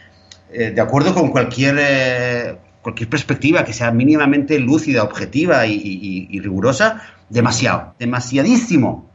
[0.51, 9.10] de acuerdo con cualquier, cualquier perspectiva que sea mínimamente lúcida, objetiva y rigurosa, demasiado, demasiadísimo.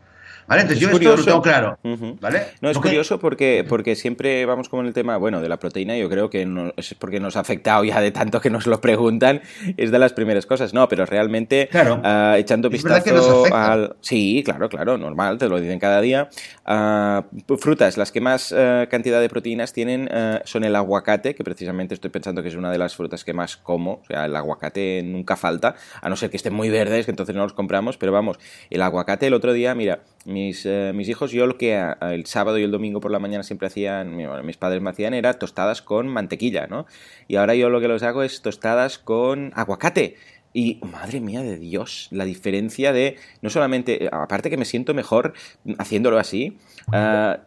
[0.48, 0.62] ¿Vale?
[0.62, 1.78] Entonces yo esto lo tengo claro.
[2.22, 2.44] ¿vale?
[2.62, 5.98] No, es curioso porque, porque siempre vamos como en el tema, bueno, de la proteína,
[5.98, 8.80] yo creo que no, es porque nos ha afectado ya de tanto que nos lo
[8.82, 9.42] preguntan,
[9.78, 12.02] es de las primeras cosas, no, pero realmente claro.
[12.04, 13.96] uh, echando vistazo al...
[14.02, 16.30] Sí, claro, claro, normal, te lo dicen cada día.
[16.68, 20.10] Uh, frutas, las que más uh, cantidad de proteínas tienen
[20.44, 23.58] son el aguacate, que precisamente estoy pensando que es una de las frutas que más
[23.58, 27.12] como, o sea, el aguacate nunca falta, a no ser que estén muy verdes, que
[27.12, 28.38] entonces no los compramos, pero vamos,
[28.70, 32.58] el aguacate el otro día, mira, mis, eh, mis hijos, yo lo que el sábado
[32.58, 36.08] y el domingo por la mañana siempre hacían, mis padres me hacían era tostadas con
[36.08, 36.86] mantequilla, ¿no?
[37.28, 40.16] Y ahora yo lo que los hago es tostadas con aguacate.
[40.58, 45.34] Y madre mía de Dios, la diferencia de, no solamente, aparte que me siento mejor
[45.78, 46.58] haciéndolo así,
[46.94, 47.40] ah,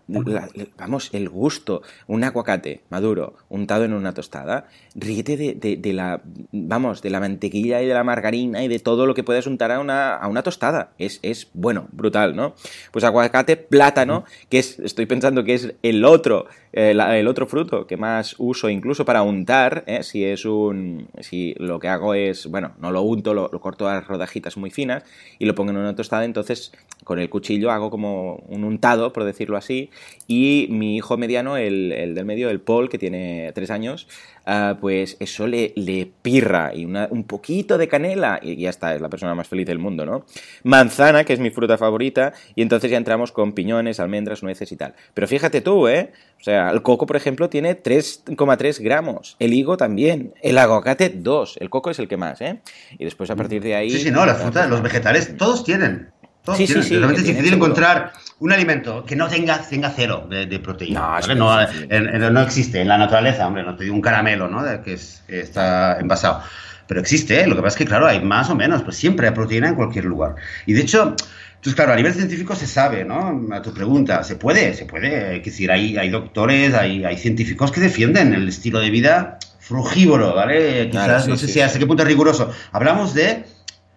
[0.77, 6.21] vamos, el gusto, un aguacate maduro, untado en una tostada, ríete de, la,
[6.53, 9.73] vamos, de la mantequilla y de la margarina y de todo lo que puedes untar
[9.73, 10.93] a una, a una tostada.
[10.99, 12.57] Es, es, bueno, brutal, ¿no?
[12.93, 16.45] Pues aguacate, plátano, que es, estoy pensando que es el otro,
[16.75, 20.03] eh, el otro fruto que más uso incluso para untar, ¿eh?
[20.03, 23.89] si es un, si lo que hago es, bueno, no lo lo unto, lo, corto
[23.89, 25.05] a rodajitas muy finas
[25.39, 26.73] y lo pongo en una tostada, entonces
[27.05, 29.91] con el cuchillo hago como un untado, por decirlo así,
[30.27, 34.09] y mi hijo mediano, el, el del medio, el Paul, que tiene tres años,
[34.51, 39.03] Ah, pues eso le, le pirra y un poquito de canela y ya está, es
[39.03, 40.25] la persona más feliz del mundo, ¿no?
[40.63, 44.77] Manzana, que es mi fruta favorita, y entonces ya entramos con piñones, almendras, nueces y
[44.79, 44.95] tal.
[45.13, 46.13] Pero fíjate tú, ¿eh?
[46.41, 51.59] O sea, el coco, por ejemplo, tiene 3,3 gramos, el higo también, el aguacate 2,
[51.61, 52.61] el coco es el que más, ¿eh?
[52.99, 53.91] Y después a partir de ahí...
[53.91, 56.09] Sí, sí, no, las frutas, los vegetales, todos tienen.
[56.57, 60.59] Sí, sí, sí, Realmente es difícil encontrar un alimento que no tenga, tenga cero de,
[60.59, 61.21] proteína.
[61.37, 64.63] No, no, existe en la naturaleza, hombre, no te digo un caramelo, ¿no?
[64.83, 66.43] que, es, está envasado.
[66.87, 67.47] Pero existe, ¿eh?
[67.47, 69.75] lo que pasa es que, claro, hay más o menos, pues siempre hay proteína en
[69.75, 70.37] cualquier lugar.
[70.65, 71.15] Y de hecho,
[71.59, 73.47] entonces, claro, a nivel científico se sabe, ¿no?
[73.53, 75.39] A tu pregunta, se puede, se puede.
[75.39, 80.35] Es decir, hay, hay doctores, hay, hay científicos que defienden el estilo de vida frugívoro,
[80.35, 80.89] ¿vale?
[80.89, 82.51] Quizás, no sé si hasta qué punto es riguroso.
[82.73, 83.45] Hablamos de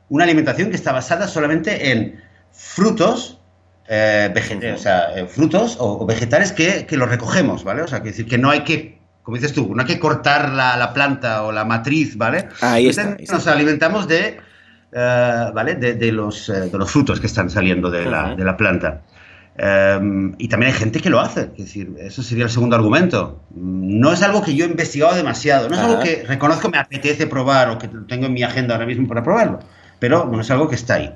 [0.10, 2.22] una alimentación que está basada solamente en
[2.62, 3.39] frutos,
[3.89, 4.34] eh,
[4.74, 7.82] o sea, eh, frutos o, vegetales que, que, los recogemos, ¿vale?
[7.82, 10.50] O sea, que decir que no hay que, como dices tú, no hay que cortar
[10.50, 12.47] la, la planta o la matriz, ¿vale?
[12.62, 14.39] Ahí está, Nos alimentamos de,
[14.91, 15.76] eh, ¿vale?
[15.76, 19.02] De, de, los, de los frutos que están saliendo de, la, de la, planta.
[19.58, 23.43] Em, y también hay gente que lo hace, es decir, eso sería el segundo argumento.
[23.54, 27.28] No es algo que yo he investigado demasiado, no es algo que reconozco me apetece
[27.28, 29.60] probar o que tengo en mi agenda ahora mismo para probarlo,
[30.00, 31.13] pero bueno, es algo que está ahí.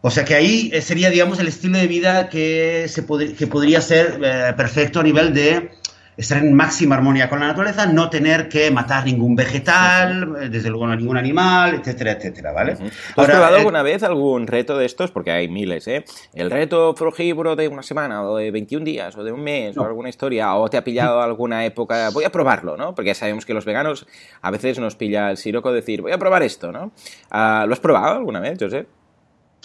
[0.00, 3.04] O sea que ahí eh, sería, digamos, el estilo de vida que, se
[3.34, 5.70] que podría ser eh, perfecto a nivel de
[6.16, 10.70] estar en máxima armonía con la naturaleza, no tener que matar ningún vegetal, eh, desde
[10.70, 12.72] luego no ningún animal, etcétera, etcétera, ¿vale?
[12.72, 15.10] ¿Has probado eh, alguna vez algún reto de estos?
[15.10, 16.04] Porque hay miles, ¿eh?
[16.32, 19.82] El reto frugívoro de una semana, o de 21 días, o de un mes, no.
[19.82, 22.94] o alguna historia, o te ha pillado alguna época, voy a probarlo, ¿no?
[22.94, 24.06] Porque ya sabemos que los veganos
[24.40, 26.92] a veces nos pilla el siroco decir, voy a probar esto, ¿no?
[27.30, 28.86] Uh, ¿Lo has probado alguna vez, José?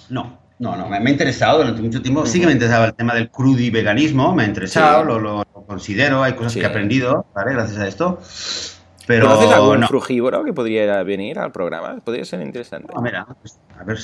[0.10, 2.26] No, no, no, me, ha interesado durante mucho tiempo.
[2.26, 5.08] Sí que me interesaba el tema del crudiveganismo, me ha interesado, sí.
[5.08, 6.60] lo, lo, lo, considero, hay cosas sí.
[6.60, 7.54] que he aprendido, ¿vale?
[7.54, 8.20] Gracias a esto.
[9.08, 9.88] Pero ¿Conoces algún no.
[9.88, 11.98] frugívoro que podría venir al programa?
[12.04, 12.94] Podría ser interesante.
[12.94, 13.98] No, mira, pues, a ver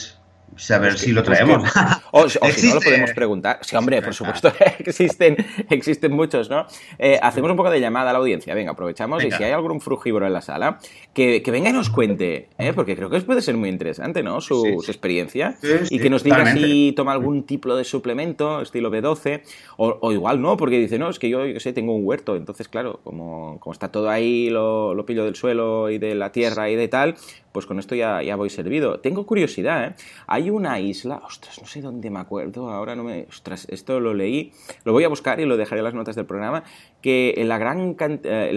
[0.69, 1.71] a ver es si lo traemos.
[1.71, 1.79] Que,
[2.11, 3.59] o, o si no lo podemos preguntar.
[3.61, 5.37] Sí, hombre, por supuesto, existen,
[5.69, 6.65] existen muchos, ¿no?
[6.97, 8.53] Eh, hacemos un poco de llamada a la audiencia.
[8.53, 9.35] Venga, aprovechamos venga.
[9.35, 10.79] y si hay algún frugívoro en la sala,
[11.13, 12.73] que, que venga y nos cuente, ¿eh?
[12.73, 14.41] porque creo que puede ser muy interesante, ¿no?
[14.41, 14.85] Su, sí, sí.
[14.85, 15.57] su experiencia.
[15.89, 16.67] Y que nos diga totalmente.
[16.67, 19.41] si toma algún tipo de suplemento, estilo B12,
[19.77, 22.35] o, o, igual no, porque dice, no, es que yo, yo sé, tengo un huerto.
[22.35, 26.31] Entonces, claro, como, como está todo ahí, lo, lo pillo del suelo y de la
[26.31, 27.15] tierra y de tal,
[27.51, 28.99] pues con esto ya, ya voy servido.
[28.99, 29.95] Tengo curiosidad, ¿eh?
[30.37, 33.25] Hay una isla, ostras, no sé dónde me acuerdo, ahora no me...
[33.27, 34.51] Ostras, esto lo leí,
[34.83, 36.63] lo voy a buscar y lo dejaré en las notas del programa,
[37.01, 38.47] que la gran cantidad,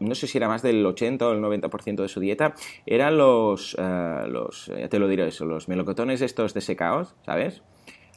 [0.00, 3.74] no sé si era más del 80 o el 90% de su dieta, eran los,
[3.74, 7.62] uh, los, ya te lo diré eso, los melocotones estos desecados, ¿sabes?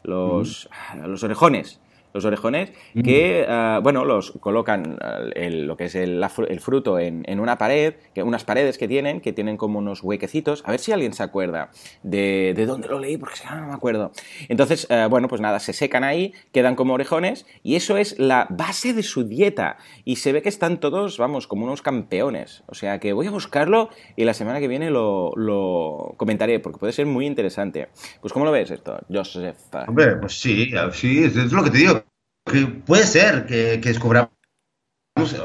[0.01, 1.05] Los, mm.
[1.05, 1.79] los orejones
[2.13, 2.71] los orejones,
[3.03, 4.97] que, uh, bueno, los colocan
[5.35, 8.87] el, lo que es el, el fruto en, en, una pared, que, unas paredes que
[8.87, 11.71] tienen, que tienen como unos huequecitos, a ver si alguien se acuerda
[12.03, 14.11] de, de dónde lo leí, porque no me acuerdo.
[14.49, 18.47] Entonces, uh, bueno, pues nada, se secan ahí, quedan como orejones, y eso es la
[18.49, 22.75] base de su dieta, y se ve que están todos, vamos, como unos campeones, o
[22.75, 26.93] sea que voy a buscarlo y la semana que viene lo, lo comentaré, porque puede
[26.93, 27.89] ser muy interesante.
[28.19, 29.57] Pues, ¿cómo lo ves esto, Joseph?
[29.87, 32.00] Hombre, pues sí, sí, es lo que te digo
[32.45, 34.31] que puede ser que, descubramos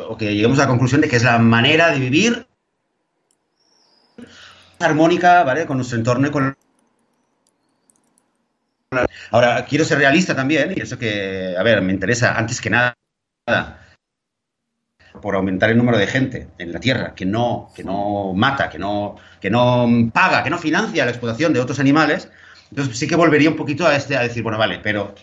[0.09, 2.46] o que lleguemos a la conclusión de que es la manera de vivir
[4.78, 5.66] armónica, ¿vale?
[5.66, 6.56] Con nuestro entorno y con
[9.30, 12.96] Ahora, quiero ser realista también, y eso que, a ver, me interesa antes que nada
[15.20, 18.78] por aumentar el número de gente en la Tierra que no, que no mata, que
[18.78, 22.30] no, que no paga, que no financia la explotación de otros animales,
[22.70, 25.14] entonces sí que volvería un poquito a, este, a decir, bueno, vale, pero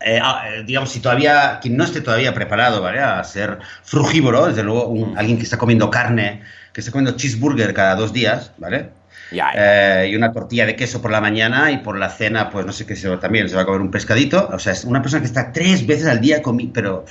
[0.00, 0.20] eh,
[0.66, 3.00] digamos, si todavía, quien no esté todavía preparado, ¿vale?
[3.00, 6.42] A ser frugívoro, desde luego, un, alguien que está comiendo carne,
[6.72, 8.90] que está comiendo cheeseburger cada dos días, ¿vale?
[9.30, 10.02] Ya, ya.
[10.02, 12.72] Eh, y una tortilla de queso por la mañana y por la cena, pues no
[12.72, 14.48] sé qué, se, también se va a comer un pescadito.
[14.52, 17.06] O sea, es una persona que está tres veces al día, comi pero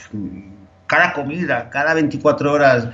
[0.85, 2.87] cada comida, cada 24 horas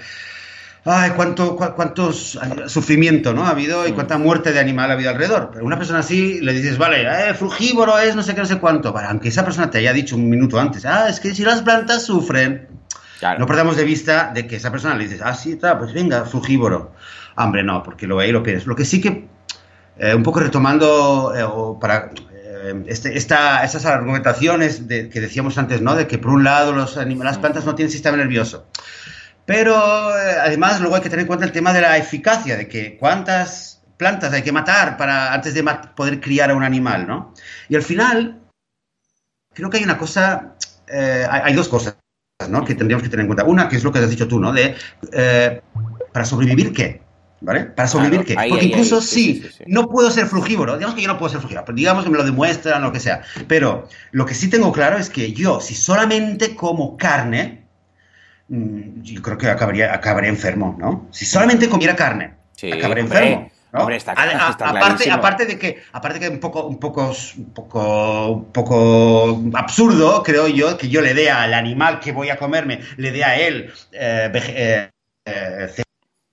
[0.85, 3.45] ay, cuánto, cu cuántos sufrimiento ¿no?
[3.45, 5.49] ha habido y cuánta muerte de animal ha habido alrededor.
[5.51, 8.57] Pero una persona así le dices, vale, eh, frugívoro es no sé qué, no sé
[8.59, 8.93] cuánto.
[8.93, 11.61] Vale, aunque esa persona te haya dicho un minuto antes, ah, es que si las
[11.61, 12.67] plantas sufren,
[13.19, 13.39] claro.
[13.39, 16.25] no perdamos de vista de que esa persona le dices, ah, sí, está, pues venga,
[16.25, 16.93] frugívoro.
[17.35, 18.67] Hombre, no, porque lo ve y lo piensas.
[18.67, 19.27] Lo que sí que,
[19.97, 22.11] eh, un poco retomando, eh, o para
[22.87, 25.95] este, esta, estas argumentaciones de, que decíamos antes, ¿no?
[25.95, 28.65] De que por un lado los las plantas no tienen sistema nervioso.
[29.49, 32.67] Pero eh, además luego hay que tener en cuenta el tema de la eficacia, de
[32.67, 35.63] que cuántas plantas hay que matar para antes de
[35.95, 37.33] poder criar a un animal, ¿no?
[37.67, 38.41] Y al final,
[39.51, 40.53] creo que hay una cosa,
[40.87, 41.97] eh, hay, dos cosas,
[42.47, 42.63] ¿no?
[42.63, 43.43] Que tendríamos que tener en cuenta.
[43.43, 44.53] Una, que es lo que has dicho tú, ¿no?
[44.53, 44.75] De,
[45.13, 45.61] eh,
[46.13, 47.01] ¿para sobrevivir qué?
[47.41, 47.63] ¿Vale?
[47.63, 48.39] ¿Para sobrevivir claro, qué?
[48.43, 51.07] Ahí, Porque ahí, incluso ahí, sí, sí, sí, no puedo ser frugívoro, digamos que yo
[51.07, 53.23] no puedo ser frugívoro, pero digamos que me lo demuestran o lo que sea.
[53.47, 57.68] Pero lo que sí tengo claro es que yo, si solamente como carne,
[58.49, 61.07] Mm, yo creo que acabaría, acabaría enfermo, ¿no?
[61.11, 63.51] Si solamente comiera carne, sí, acabaría hombre, enfermo.
[63.71, 63.79] ¿no?
[63.81, 68.27] Hombre, está, está aparte, aparte, de que, aparte que un poco, un poco, un poco,
[68.31, 72.79] un poco absurdo, creo yo, que yo le dé al animal que voy a comerme,
[72.97, 74.89] le dé a él eh, eh,
[75.25, 75.83] eh,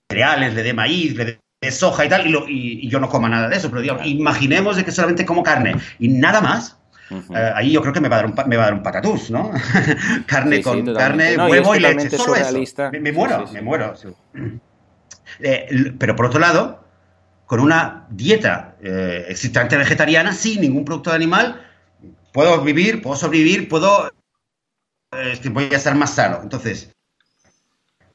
[0.09, 2.99] cereales, le dé maíz, le dé de soja y tal, y, lo, y, y, yo
[2.99, 6.41] no coma nada de eso, pero digamos, imaginemos de que solamente como carne y nada
[6.41, 6.76] más,
[7.09, 7.29] Uh -huh.
[7.29, 8.83] uh, ahí yo creo que me va a dar un, me va a dar un
[8.83, 9.51] patatús, ¿no?
[10.25, 12.89] carne sí, con sí, carne, no, huevo y leche, solo eso.
[12.91, 13.93] Me, me muero, sí, me muero.
[15.39, 16.83] Eh, pero por otro lado,
[17.45, 21.61] con una dieta eh, estrictamente vegetariana, sin ningún producto de animal,
[22.33, 24.11] puedo vivir, puedo sobrevivir, puedo...
[25.13, 26.41] Eh, voy a estar más sano.
[26.43, 26.93] Entonces,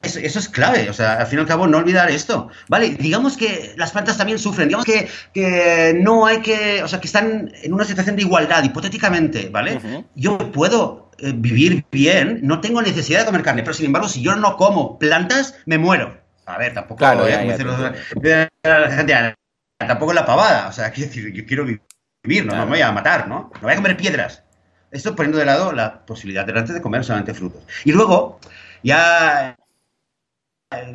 [0.03, 2.49] eso, eso, es clave, o sea, al fin y al cabo no olvidar esto.
[2.67, 6.99] Vale, digamos que las plantas también sufren, digamos que, que no hay que, o sea,
[6.99, 9.75] que están en una situación de igualdad, hipotéticamente, ¿vale?
[9.75, 10.05] Uh -huh.
[10.15, 14.21] Yo puedo eh, vivir bien, no tengo necesidad de comer carne, pero sin embargo, si
[14.21, 16.17] yo no como plantas, me muero.
[16.45, 17.39] A ver, tampoco, claro, ya,
[19.77, 22.57] tampoco la pavada, o sea, quiero decir, yo quiero vivir, no, claro.
[22.57, 23.51] no me voy a matar, ¿no?
[23.53, 24.43] No voy a comer piedras.
[24.91, 27.63] Esto poniendo de lado la posibilidad delante de comer solamente frutos.
[27.85, 28.39] Y luego,
[28.83, 29.55] ya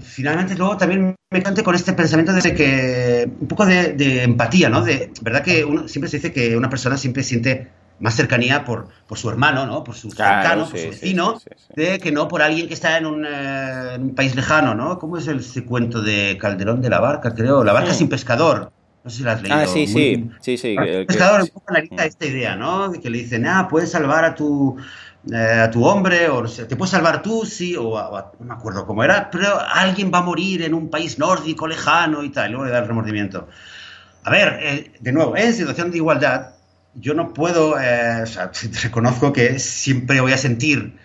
[0.00, 4.82] finalmente luego también me cante con este pensamiento de que un poco de, empatía, ¿no?
[4.82, 7.68] De verdad que uno, siempre se dice que una persona siempre siente
[8.00, 9.82] más cercanía por, por su hermano, ¿no?
[9.84, 11.40] Por su cercano, por su vecino,
[11.74, 14.98] de que no por alguien que está en un, eh, un, país lejano, ¿no?
[14.98, 17.64] ¿Cómo es el, ese cuento de Calderón de la Barca, creo?
[17.64, 18.72] La barca sin pescador.
[19.04, 19.56] No sé si la has leído.
[19.56, 20.76] Ah, sí, sí, sí, sí.
[20.78, 22.90] El pescador un poco analiza esta idea, ¿no?
[22.90, 24.76] De que le dicen, ah, puedes salvar a tu
[25.32, 27.98] eh, a tu hombre, o te puedes salvar tú, sí, o,
[28.38, 32.22] no me acuerdo cómo era, pero alguien va a morir en un país nórdico lejano
[32.22, 33.48] y tal, luego le da el remordimiento.
[34.24, 36.54] A ver, eh, de nuevo, en situación de igualdad,
[36.94, 38.50] yo no puedo, eh, o sea,
[38.82, 40.96] reconozco que siempre voy a sentir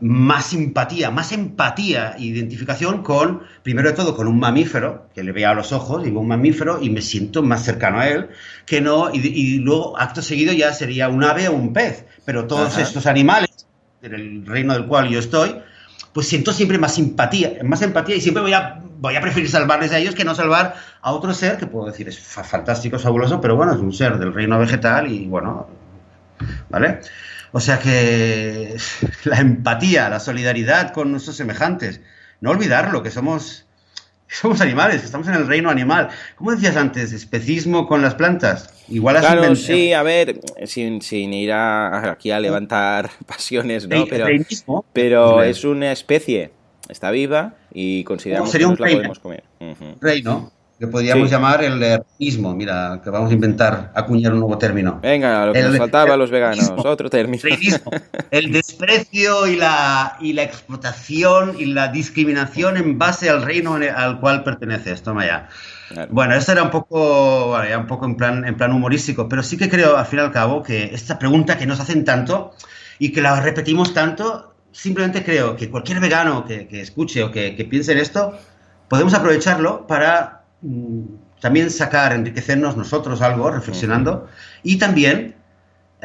[0.00, 5.50] más simpatía, más empatía, identificación con, primero de todo, con un mamífero, que le vea
[5.50, 8.28] a los ojos, digo un mamífero, y me siento más cercano a él,
[8.66, 12.04] que no, y, luego, acto seguido, ya sería un ave o un pez.
[12.24, 13.50] Pero todos estos animales,
[14.02, 15.56] en el reino del cual yo estoy,
[16.12, 19.92] pues siento siempre más simpatía, más empatía, y siempre voy a, voy a preferir salvarles
[19.92, 23.56] a ellos que no salvar a otro ser, que puedo decir es fantástico, fabuloso, pero
[23.56, 25.68] bueno, es un ser del reino vegetal y bueno,
[26.68, 27.00] ¿vale?
[27.56, 28.76] O sea que
[29.24, 32.00] la empatía, la solidaridad con nuestros semejantes,
[32.40, 33.64] no olvidarlo, que somos,
[34.26, 36.08] somos animales, que estamos en el reino animal.
[36.34, 37.12] ¿Cómo decías antes?
[37.12, 38.74] Especismo con las plantas.
[38.88, 41.00] Igual Claro, sí, a ver, sin,
[41.32, 44.04] ir aquí a levantar pasiones, ¿no?
[44.10, 44.26] Pero,
[44.92, 46.50] pero es una especie,
[46.88, 49.44] está viva y consideramos que nos la podemos comer.
[50.00, 50.52] Reino
[50.84, 52.54] que podríamos llamar el reinismo.
[52.54, 55.00] Mira, que vamos a inventar, acuñar un nuevo término.
[55.02, 57.42] Venga, lo que nos faltaba a los veganos, otro término.
[58.30, 64.20] El desprecio y la, y la explotación y la discriminación en base al reino al
[64.20, 65.02] cual perteneces.
[65.02, 65.48] Toma ya.
[66.10, 69.68] Bueno, esto era un poco, un poco en plan, en plan humorístico, pero sí que
[69.68, 72.52] creo, al fin y al cabo, que esta pregunta que nos hacen tanto
[72.98, 77.64] y que la repetimos tanto, simplemente creo que cualquier vegano que, escuche o que, que
[77.64, 78.36] piense en esto,
[78.88, 80.43] podemos aprovecharlo para
[81.40, 84.28] también sacar, enriquecernos nosotros algo reflexionando
[84.62, 85.34] y también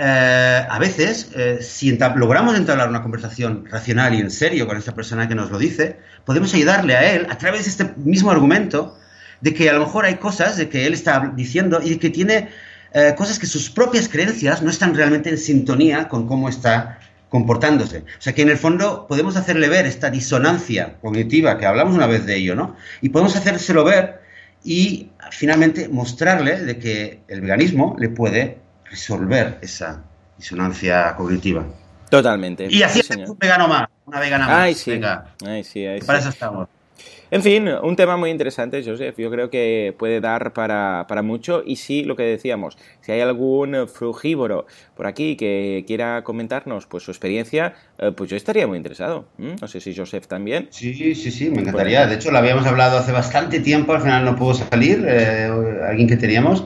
[0.02, 4.96] eh, a veces, eh, si logramos entablar una conversación racional y en serio con esa
[4.96, 8.98] persona que nos lo dice, podemos ayudarle a él a través de este mismo argumento
[9.42, 12.48] de que a lo mejor hay cosas de que él está diciendo y que tiene
[12.94, 18.00] eh, cosas que sus propias creencias no están realmente en sintonía con cómo está comportándose.
[18.00, 22.08] O sea que en el fondo podemos hacerle ver esta disonancia cognitiva, que hablamos una
[22.08, 22.78] vez de ello, ¿no?
[23.02, 24.19] Y podemos hacérselo ver
[24.64, 30.04] y finalmente mostrarle de que el veganismo le puede resolver esa
[30.38, 31.66] disonancia cognitiva.
[32.10, 32.68] Totalmente.
[32.70, 34.58] Y así es un vegano más, una vegana más.
[34.58, 34.92] Ay, sí.
[34.92, 35.34] Venga.
[35.46, 36.68] Ay, sí, Para eso estamos.
[37.32, 39.16] En fin, un tema muy interesante, Joseph.
[39.18, 41.62] Yo creo que puede dar para, mucho.
[41.64, 44.66] Y sí, lo que decíamos, si hay algún frugívoro
[44.96, 49.28] por aquí que quiera comentarnos pues su experiencia, eh, pues yo estaría muy interesado.
[49.38, 50.70] No sé si Joseph también.
[50.72, 52.08] Sí, sí, sí, me encantaría.
[52.08, 55.06] De hecho, lo habíamos hablado hace bastante tiempo, al final no pudo salir.
[55.08, 55.52] Eh,
[55.88, 56.66] alguien que teníamos.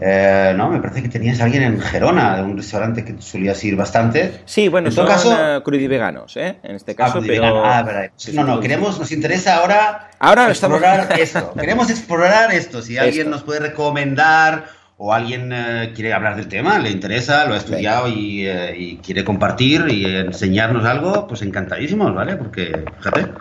[0.00, 3.62] Eh, no, me parece que tenías a alguien en Gerona, de un restaurante que solías
[3.64, 4.40] ir bastante.
[4.46, 6.56] Sí, bueno, en son caso, crudiveganos, ¿eh?
[6.62, 7.64] En este caso, ah, pero...
[7.64, 8.10] Ah, verdad.
[8.32, 11.52] No, no, queremos, nos interesa ahora, ahora explorar esto.
[11.58, 12.80] Queremos explorar esto.
[12.80, 17.54] Si alguien nos puede recomendar o alguien eh, quiere hablar del tema, le interesa, lo
[17.54, 22.36] ha estudiado y, eh, y, quiere compartir y enseñarnos algo, pues encantadísimos, ¿vale?
[22.36, 23.32] Porque, fíjate.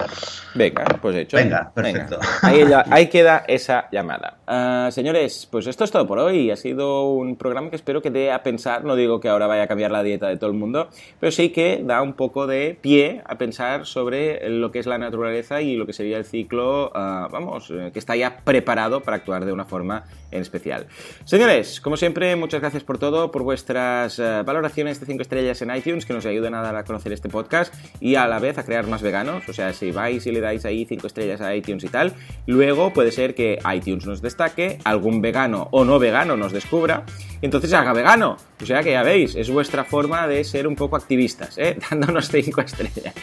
[0.55, 1.35] Venga, pues hecho.
[1.35, 2.17] Venga, perfecto.
[2.89, 4.37] Ahí, queda esa llamada.
[4.47, 6.49] Ah, señores, pues esto es todo por hoy.
[6.49, 8.85] Ha sido un programa que espero que dé a pensar.
[8.85, 10.89] No digo que ahora vaya a cambiar la dieta de todo el mundo,
[11.19, 14.97] pero sí que da un poco de pie a pensar sobre lo que es la
[14.97, 19.17] naturaleza y lo que sería el ciclo, ah, vamos, eh, que está ya preparado para
[19.17, 20.87] actuar de una forma en especial.
[21.25, 21.48] Señores,
[21.81, 26.05] como siempre, muchas gracias por todo, por vuestras eh, valoraciones de 5 estrellas en iTunes
[26.05, 28.85] que nos ayudan a dar a conocer este podcast y a la vez a crear
[28.85, 29.49] más veganos.
[29.49, 32.13] O sea, si vais y le dais ahí 5 estrellas a iTunes y tal.
[32.45, 37.03] Luego puede ser que iTunes nos destaque, algún vegano o no vegano nos descubra,
[37.41, 38.37] y entonces haga vegano.
[38.61, 41.77] O sea que ya veis, es vuestra forma de ser un poco activistas, ¿eh?
[41.89, 43.15] dándonos 5 estrellas.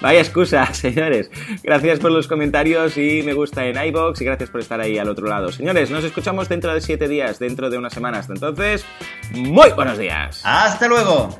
[0.00, 1.30] Vaya excusa, señores.
[1.62, 5.08] Gracias por los comentarios y me gusta en iBox y gracias por estar ahí al
[5.08, 5.50] otro lado.
[5.52, 8.28] Señores, nos escuchamos dentro de 7 días, dentro de unas semanas.
[8.28, 8.84] Entonces,
[9.32, 10.40] muy buenos días.
[10.44, 11.36] Hasta luego.